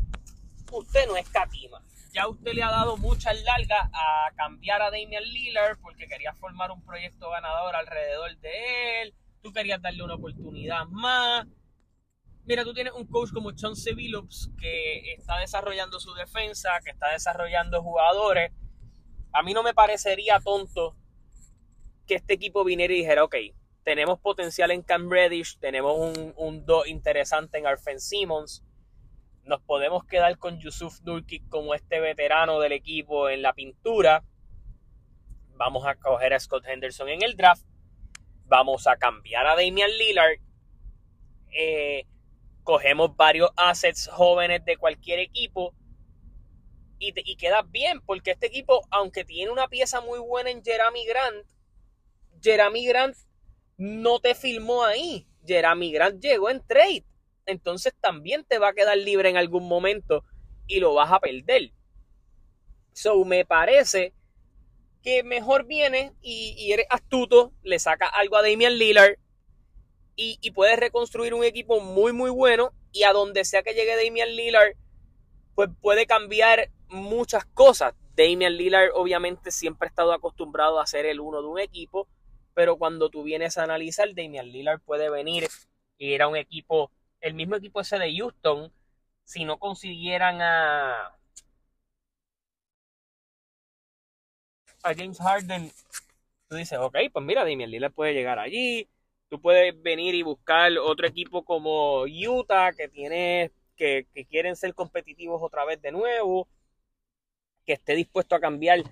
usted 0.72 1.08
no 1.08 1.18
es 1.18 1.30
catima. 1.30 1.82
Ya 2.14 2.28
usted 2.28 2.54
le 2.54 2.62
ha 2.62 2.70
dado 2.70 2.96
muchas 2.98 3.42
largas 3.44 3.90
a 3.92 4.32
cambiar 4.36 4.82
a 4.82 4.92
Damian 4.92 5.24
Lillard 5.24 5.80
porque 5.82 6.08
quería 6.08 6.34
formar 6.34 6.72
un 6.72 6.84
proyecto 6.84 7.30
ganador 7.32 7.76
alrededor 7.76 8.38
de 8.38 9.02
él. 9.02 9.16
Tú 9.42 9.52
querías 9.52 9.82
darle 9.82 10.04
una 10.04 10.16
oportunidad 10.16 10.86
más. 10.86 11.48
Mira, 12.46 12.64
tú 12.64 12.74
tienes 12.74 12.94
un 12.94 13.08
coach 13.08 13.32
como 13.34 13.52
Chauncey 13.54 13.96
Billups 13.96 14.52
que 14.60 15.14
está 15.14 15.40
desarrollando 15.40 16.00
su 16.00 16.14
defensa, 16.14 16.70
que 16.84 16.92
está 16.92 17.12
desarrollando 17.12 17.82
jugadores. 17.82 18.52
A 19.32 19.42
mí 19.42 19.54
no 19.54 19.64
me 19.64 19.74
parecería 19.74 20.40
tonto 20.40 20.96
que 22.06 22.16
este 22.16 22.34
equipo 22.34 22.64
viniera 22.64 22.94
y 22.94 22.98
dijera, 22.98 23.24
ok, 23.24 23.36
tenemos 23.84 24.20
potencial 24.20 24.72
en 24.72 24.82
Cam 24.82 25.10
Reddish, 25.10 25.58
tenemos 25.60 26.18
un, 26.36 26.66
2 26.66 26.88
interesante 26.88 27.58
en 27.58 27.66
Arfen 27.66 28.00
Simmons 28.00 28.64
nos 29.46 29.62
podemos 29.62 30.06
quedar 30.06 30.38
con 30.38 30.60
Yusuf 30.60 31.02
Nurkic 31.02 31.48
como 31.50 31.74
este 31.74 32.00
veterano 32.00 32.60
del 32.60 32.72
equipo 32.72 33.30
en 33.30 33.42
la 33.42 33.54
pintura. 33.54 34.24
Vamos 35.56 35.86
a 35.86 35.96
coger 35.96 36.34
a 36.34 36.40
Scott 36.40 36.66
Henderson 36.66 37.10
en 37.10 37.24
el 37.24 37.36
draft. 37.36 37.66
Vamos 38.46 38.88
a 38.88 38.96
cambiar 38.96 39.46
a 39.46 39.56
Damian 39.56 39.92
Lillard. 39.92 40.40
Eh, 41.52 42.06
cogemos 42.64 43.16
varios 43.16 43.52
assets 43.58 44.08
jóvenes 44.08 44.64
de 44.66 44.78
cualquier 44.78 45.20
equipo. 45.20 45.74
Y, 47.00 47.14
y 47.16 47.36
queda 47.36 47.64
bien, 47.64 48.00
porque 48.02 48.32
este 48.32 48.48
equipo, 48.48 48.82
aunque 48.90 49.26
tiene 49.26 49.52
una 49.52 49.68
pieza 49.68 50.00
muy 50.00 50.20
buena 50.20 50.52
en 50.52 50.64
Jeremy 50.64 51.06
Grant, 51.06 51.46
Jeremy 52.42 52.86
Grant 52.86 53.16
no 53.78 54.20
te 54.20 54.36
filmó 54.36 54.84
ahí. 54.84 55.28
Jeremy 55.46 55.92
Grant 55.92 56.22
llegó 56.22 56.50
en 56.50 56.66
trade 56.66 57.04
entonces 57.46 57.94
también 58.00 58.44
te 58.46 58.60
va 58.60 58.70
a 58.70 58.74
quedar 58.74 58.98
libre 58.98 59.30
en 59.30 59.38
algún 59.38 59.68
momento 59.68 60.24
y 60.68 60.80
lo 60.80 60.94
vas 60.94 61.12
a 61.12 61.20
perder. 61.20 61.72
So, 62.94 63.24
me 63.26 63.46
parece 63.46 64.14
que 65.02 65.24
mejor 65.24 65.66
viene 65.66 66.14
y, 66.22 66.72
eres 66.72 66.86
astuto, 66.90 67.52
le 67.64 67.80
saca 67.80 68.08
algo 68.08 68.38
a 68.38 68.42
Damian 68.42 68.78
Lillard 68.78 69.18
y, 70.16 70.38
y, 70.42 70.52
puedes 70.52 70.80
reconstruir 70.80 71.34
un 71.34 71.44
equipo 71.44 71.80
muy, 71.82 72.14
muy 72.14 72.30
bueno. 72.30 72.72
Y 72.92 73.04
a 73.04 73.12
donde 73.12 73.44
sea 73.44 73.64
que 73.64 73.74
llegue 73.74 73.96
Damian 73.96 74.36
Lillard, 74.36 74.76
pues 75.56 75.70
puede 75.82 76.06
cambiar 76.06 76.70
muchas 76.88 77.46
cosas. 77.46 77.96
Damian 78.16 78.56
Lillard, 78.56 78.92
obviamente, 78.94 79.52
siempre 79.52 79.88
ha 79.88 79.90
estado 79.90 80.14
acostumbrado 80.14 80.80
a 80.80 80.86
ser 80.86 81.08
el 81.08 81.20
uno 81.20 81.42
de 81.42 81.48
un 81.48 81.60
equipo, 81.60 82.08
pero 82.54 82.78
cuando 82.78 83.10
tú 83.10 83.24
vienes 83.24 83.58
a 83.58 83.64
analizar, 83.64 84.14
Damian 84.14 84.52
Lillard 84.52 84.80
puede 84.82 85.10
venir 85.10 85.48
y 85.98 86.14
ir 86.14 86.22
a 86.22 86.28
un 86.28 86.38
equipo 86.38 86.92
el 87.24 87.34
mismo 87.34 87.56
equipo 87.56 87.82
ese 87.82 87.98
de 87.98 88.16
Houston, 88.18 88.72
si 89.24 89.46
no 89.46 89.58
consiguieran 89.58 90.42
a, 90.42 91.18
James 94.84 95.18
Harden, 95.18 95.72
tú 96.50 96.58
dices, 96.58 96.78
ok, 96.78 96.98
pues 97.14 97.26
mira, 97.26 97.46
Damian 97.46 97.72
Lillard 97.72 97.94
puede 97.94 98.14
llegar 98.14 98.38
allí. 98.38 98.90
Tú 99.30 99.40
puedes 99.40 99.82
venir 99.82 100.14
y 100.14 100.24
buscar 100.24 100.78
otro 100.78 101.08
equipo 101.08 101.46
como 101.46 102.04
Utah, 102.04 102.74
que 102.74 102.90
tiene 102.90 103.52
que, 103.78 104.08
que 104.14 104.26
quieren 104.26 104.58
ser 104.58 104.76
competitivos 104.76 105.42
otra 105.42 105.64
vez 105.64 105.82
de 105.82 105.94
nuevo, 105.94 106.50
que 107.66 107.74
esté 107.74 107.96
dispuesto 107.96 108.36
a 108.36 108.42
cambiar 108.42 108.84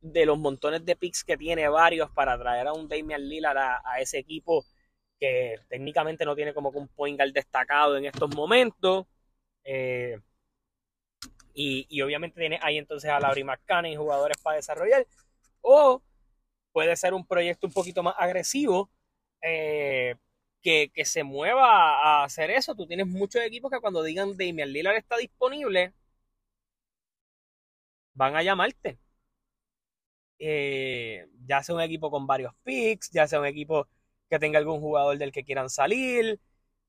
de 0.00 0.26
los 0.26 0.38
montones 0.38 0.84
de 0.84 0.96
picks 0.96 1.22
que 1.22 1.36
tiene 1.36 1.68
varios 1.68 2.10
para 2.10 2.36
traer 2.36 2.66
a 2.66 2.72
un 2.72 2.88
Damian 2.88 3.28
Lillard 3.28 3.58
a, 3.58 4.00
ese 4.00 4.18
equipo 4.18 4.64
que 5.20 5.56
técnicamente 5.68 6.24
no 6.24 6.34
tiene 6.34 6.54
como 6.54 6.72
que 6.72 6.78
un 6.78 6.88
point 6.88 7.18
guard 7.18 7.32
destacado 7.32 7.96
en 7.96 8.06
estos 8.06 8.34
momentos. 8.34 9.06
Eh, 9.64 10.18
y, 11.54 12.00
obviamente 12.02 12.40
tiene 12.40 12.58
ahí 12.62 12.78
entonces 12.78 13.10
a 13.10 13.20
Laurie 13.20 13.44
McCann 13.44 13.86
y 13.86 13.96
jugadores 13.96 14.38
para 14.42 14.56
desarrollar. 14.56 15.06
O 15.62 16.02
puede 16.72 16.96
ser 16.96 17.14
un 17.14 17.26
proyecto 17.26 17.66
un 17.66 17.72
poquito 17.72 18.02
más 18.02 18.14
agresivo 18.18 18.90
eh, 19.42 20.16
que, 20.62 20.90
que, 20.94 21.04
se 21.04 21.24
mueva 21.24 22.20
a 22.22 22.24
hacer 22.24 22.50
eso. 22.50 22.74
Tú 22.74 22.86
tienes 22.86 23.06
muchos 23.06 23.42
equipos 23.42 23.70
que 23.70 23.80
cuando 23.80 24.02
digan 24.02 24.36
Damian 24.36 24.72
Lillard 24.72 24.96
está 24.96 25.16
disponible, 25.18 25.94
van 28.14 28.36
a 28.36 28.42
llamarte. 28.42 28.98
Eh, 30.38 31.26
ya 31.46 31.62
sea 31.62 31.74
un 31.74 31.82
equipo 31.82 32.10
con 32.10 32.26
varios 32.26 32.54
picks, 32.64 33.10
ya 33.10 33.26
sea 33.28 33.40
un 33.40 33.46
equipo 33.46 33.88
que 34.30 34.38
tenga 34.38 34.58
algún 34.58 34.80
jugador 34.80 35.18
del 35.18 35.32
que 35.32 35.44
quieran 35.44 35.70
salir. 35.70 36.40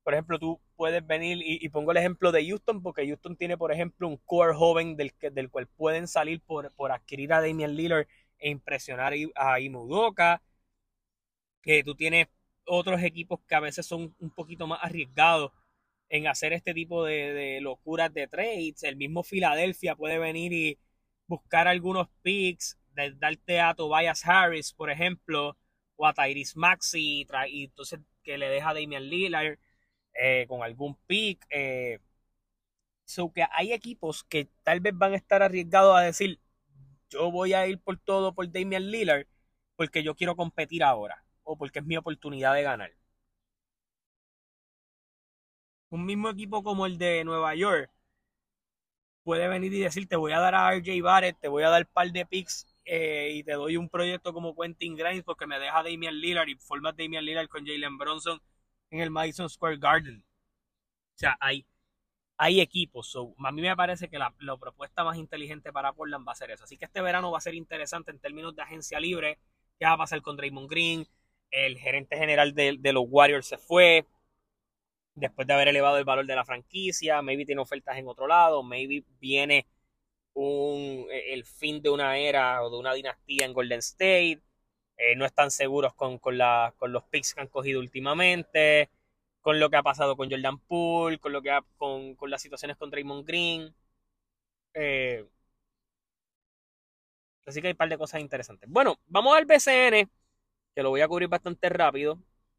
Por 0.03 0.13
ejemplo, 0.13 0.39
tú 0.39 0.61
puedes 0.75 1.05
venir 1.05 1.39
y, 1.41 1.67
pongo 1.69 1.91
el 1.91 1.97
ejemplo 1.97 2.31
de 2.31 2.45
Houston, 2.47 2.81
porque 2.81 3.05
Houston 3.07 3.35
tiene, 3.37 3.57
por 3.57 3.71
ejemplo, 3.71 4.07
un 4.07 4.17
core 4.17 4.53
joven 4.55 4.95
del, 4.97 5.13
del 5.33 5.49
cual 5.49 5.67
pueden 5.67 6.07
salir 6.07 6.41
por, 6.41 6.73
por 6.75 6.91
adquirir 6.91 7.33
a 7.33 7.41
Damian 7.41 7.75
Lillard 7.75 8.07
e 8.39 8.49
impresionar 8.49 9.13
a 9.35 9.59
Imudoka. 9.59 10.41
Que 11.61 11.83
tú 11.83 11.95
tienes 11.95 12.27
otros 12.65 13.01
equipos 13.03 13.39
que 13.47 13.55
a 13.55 13.59
veces 13.59 13.85
son 13.85 14.15
un 14.19 14.31
poquito 14.31 14.67
más 14.67 14.79
arriesgados 14.83 15.51
en 16.09 16.27
hacer 16.27 16.53
este 16.53 16.73
tipo 16.73 17.05
de, 17.05 17.33
de 17.33 17.61
locuras 17.61 18.13
de 18.13 18.27
trades. 18.27 18.83
El 18.83 18.97
mismo 18.97 19.23
Philadelphia 19.23 19.95
puede 19.95 20.19
venir 20.19 20.53
y 20.53 20.79
buscar 21.27 21.67
algunos 21.67 22.07
picks 22.23 22.77
de 22.95 23.11
darte 23.13 23.59
a 23.61 23.73
Tobias 23.75 24.25
Harris, 24.25 24.73
por 24.73 24.89
ejemplo, 24.91 25.57
o 25.95 26.07
a 26.07 26.13
Tyrese 26.13 26.57
Maxi, 26.57 27.27
y, 27.49 27.63
entonces 27.65 27.99
que 28.23 28.37
le 28.37 28.49
deja 28.49 28.69
a 28.69 28.73
Damian 28.73 29.03
Lillard 29.09 29.57
eh, 30.13 30.45
con 30.47 30.63
algún 30.63 30.95
pick. 31.07 31.45
Eh. 31.49 31.99
So 33.05 33.31
que 33.33 33.45
hay 33.51 33.73
equipos 33.73 34.23
que 34.23 34.49
tal 34.63 34.79
vez 34.79 34.93
van 34.97 35.13
a 35.13 35.17
estar 35.17 35.43
arriesgados 35.43 35.97
a 35.97 36.01
decir, 36.01 36.39
yo 37.09 37.31
voy 37.31 37.53
a 37.53 37.67
ir 37.67 37.79
por 37.79 37.97
todo 37.99 38.33
por 38.33 38.51
Damian 38.51 38.89
Lillard 38.91 39.27
porque 39.75 40.03
yo 40.03 40.15
quiero 40.15 40.35
competir 40.35 40.83
ahora 40.83 41.23
o 41.43 41.57
porque 41.57 41.79
es 41.79 41.85
mi 41.85 41.97
oportunidad 41.97 42.53
de 42.55 42.63
ganar. 42.63 42.93
Un 45.91 46.05
mismo 46.05 46.27
equipo 46.29 46.63
como 46.63 46.85
el 46.87 46.97
de 46.97 47.23
Nueva 47.23 47.53
York 47.55 47.91
puede 49.23 49.47
venir 49.47 49.73
y 49.73 49.79
decir, 49.79 50.07
te 50.07 50.15
voy 50.15 50.31
a 50.33 50.39
dar 50.39 50.55
a 50.55 50.73
RJ 50.73 51.01
Barrett, 51.01 51.39
te 51.39 51.47
voy 51.47 51.63
a 51.63 51.69
dar 51.69 51.83
un 51.83 51.93
par 51.93 52.11
de 52.11 52.25
picks 52.25 52.67
eh, 52.85 53.31
y 53.33 53.43
te 53.43 53.53
doy 53.53 53.77
un 53.77 53.89
proyecto 53.89 54.33
como 54.33 54.55
Quentin 54.55 54.95
Grimes 54.95 55.23
porque 55.23 55.47
me 55.47 55.59
deja 55.59 55.83
Damian 55.83 56.19
Lillard 56.19 56.47
y 56.49 56.55
formas 56.55 56.95
Damian 56.97 57.25
Lillard 57.25 57.47
con 57.47 57.65
Jalen 57.65 57.97
Bronson 57.97 58.41
en 58.89 59.01
el 59.01 59.11
Madison 59.11 59.49
Square 59.49 59.77
Garden. 59.77 60.23
O 61.15 61.17
sea, 61.17 61.37
hay, 61.39 61.65
hay 62.37 62.61
equipos. 62.61 63.15
a 63.15 63.51
mí 63.51 63.61
me 63.61 63.75
parece 63.75 64.09
que 64.09 64.17
la, 64.19 64.33
propuesta 64.59 65.03
más 65.03 65.17
inteligente 65.17 65.71
para 65.71 65.93
Portland 65.93 66.27
va 66.27 66.31
a 66.33 66.35
ser 66.35 66.51
eso. 66.51 66.63
Así 66.63 66.77
que 66.77 66.85
este 66.85 67.01
verano 67.01 67.31
va 67.31 67.37
a 67.37 67.41
ser 67.41 67.55
interesante 67.55 68.11
en 68.11 68.19
términos 68.19 68.55
de 68.55 68.63
agencia 68.63 68.99
libre. 68.99 69.37
¿Qué 69.79 69.85
va 69.85 69.93
a 69.93 69.97
pasar 69.97 70.21
con 70.21 70.37
Draymond 70.37 70.69
Green? 70.69 71.07
El 71.51 71.77
gerente 71.77 72.17
general 72.17 72.53
de, 72.53 72.77
de 72.79 72.93
los 72.93 73.05
Warriors 73.07 73.47
se 73.47 73.57
fue 73.57 74.05
después 75.15 75.47
de 75.47 75.53
haber 75.53 75.67
elevado 75.67 75.97
el 75.97 76.05
valor 76.05 76.25
de 76.25 76.35
la 76.35 76.45
franquicia. 76.45 77.21
Maybe 77.21 77.45
tiene 77.45 77.61
ofertas 77.61 77.97
en 77.97 78.07
otro 78.07 78.27
lado. 78.27 78.63
Maybe 78.63 79.03
viene 79.19 79.67
un, 80.33 81.07
e, 81.11 81.33
el 81.33 81.45
fin 81.45 81.81
de 81.81 81.89
una 81.89 82.17
era 82.17 82.63
o 82.63 82.69
de 82.69 82.77
una 82.77 82.93
dinastía 82.93 83.45
en 83.45 83.53
Golden 83.53 83.79
State. 83.79 84.41
Eh, 84.97 85.15
no 85.15 85.25
están 85.25 85.51
seguros 85.51 85.93
con, 85.95 86.19
con, 86.19 86.37
los 86.37 87.03
picks 87.09 87.33
que 87.33 87.41
han 87.41 87.47
cogido 87.47 87.79
últimamente, 87.79 88.89
con 89.41 89.59
lo 89.59 89.69
que 89.69 89.77
ha 89.77 89.83
pasado 89.83 90.15
con 90.17 90.29
Jordan 90.29 90.59
Poole, 90.59 91.19
con, 91.19 91.33
lo 91.33 91.41
que 91.41 91.51
ha, 91.51 91.61
con, 91.77 92.15
con 92.15 92.29
las 92.29 92.41
situaciones 92.41 92.77
con 92.77 92.89
Draymond 92.91 93.25
Green. 93.27 93.75
Eh, 94.73 95.25
así 97.45 97.61
que 97.61 97.67
hay 97.67 97.71
un 97.73 97.77
par 97.77 97.89
de 97.89 97.97
cosas 97.97 98.21
interesantes. 98.21 98.69
Bueno, 98.69 98.99
vamos 99.07 99.35
al 99.37 99.45
BCN, 99.45 100.09
que 100.75 100.83
lo 100.83 100.89
voy 100.89 101.01
a 101.01 101.07
cubrir 101.07 101.29
bastante 101.29 101.69
rápido. 101.69 102.19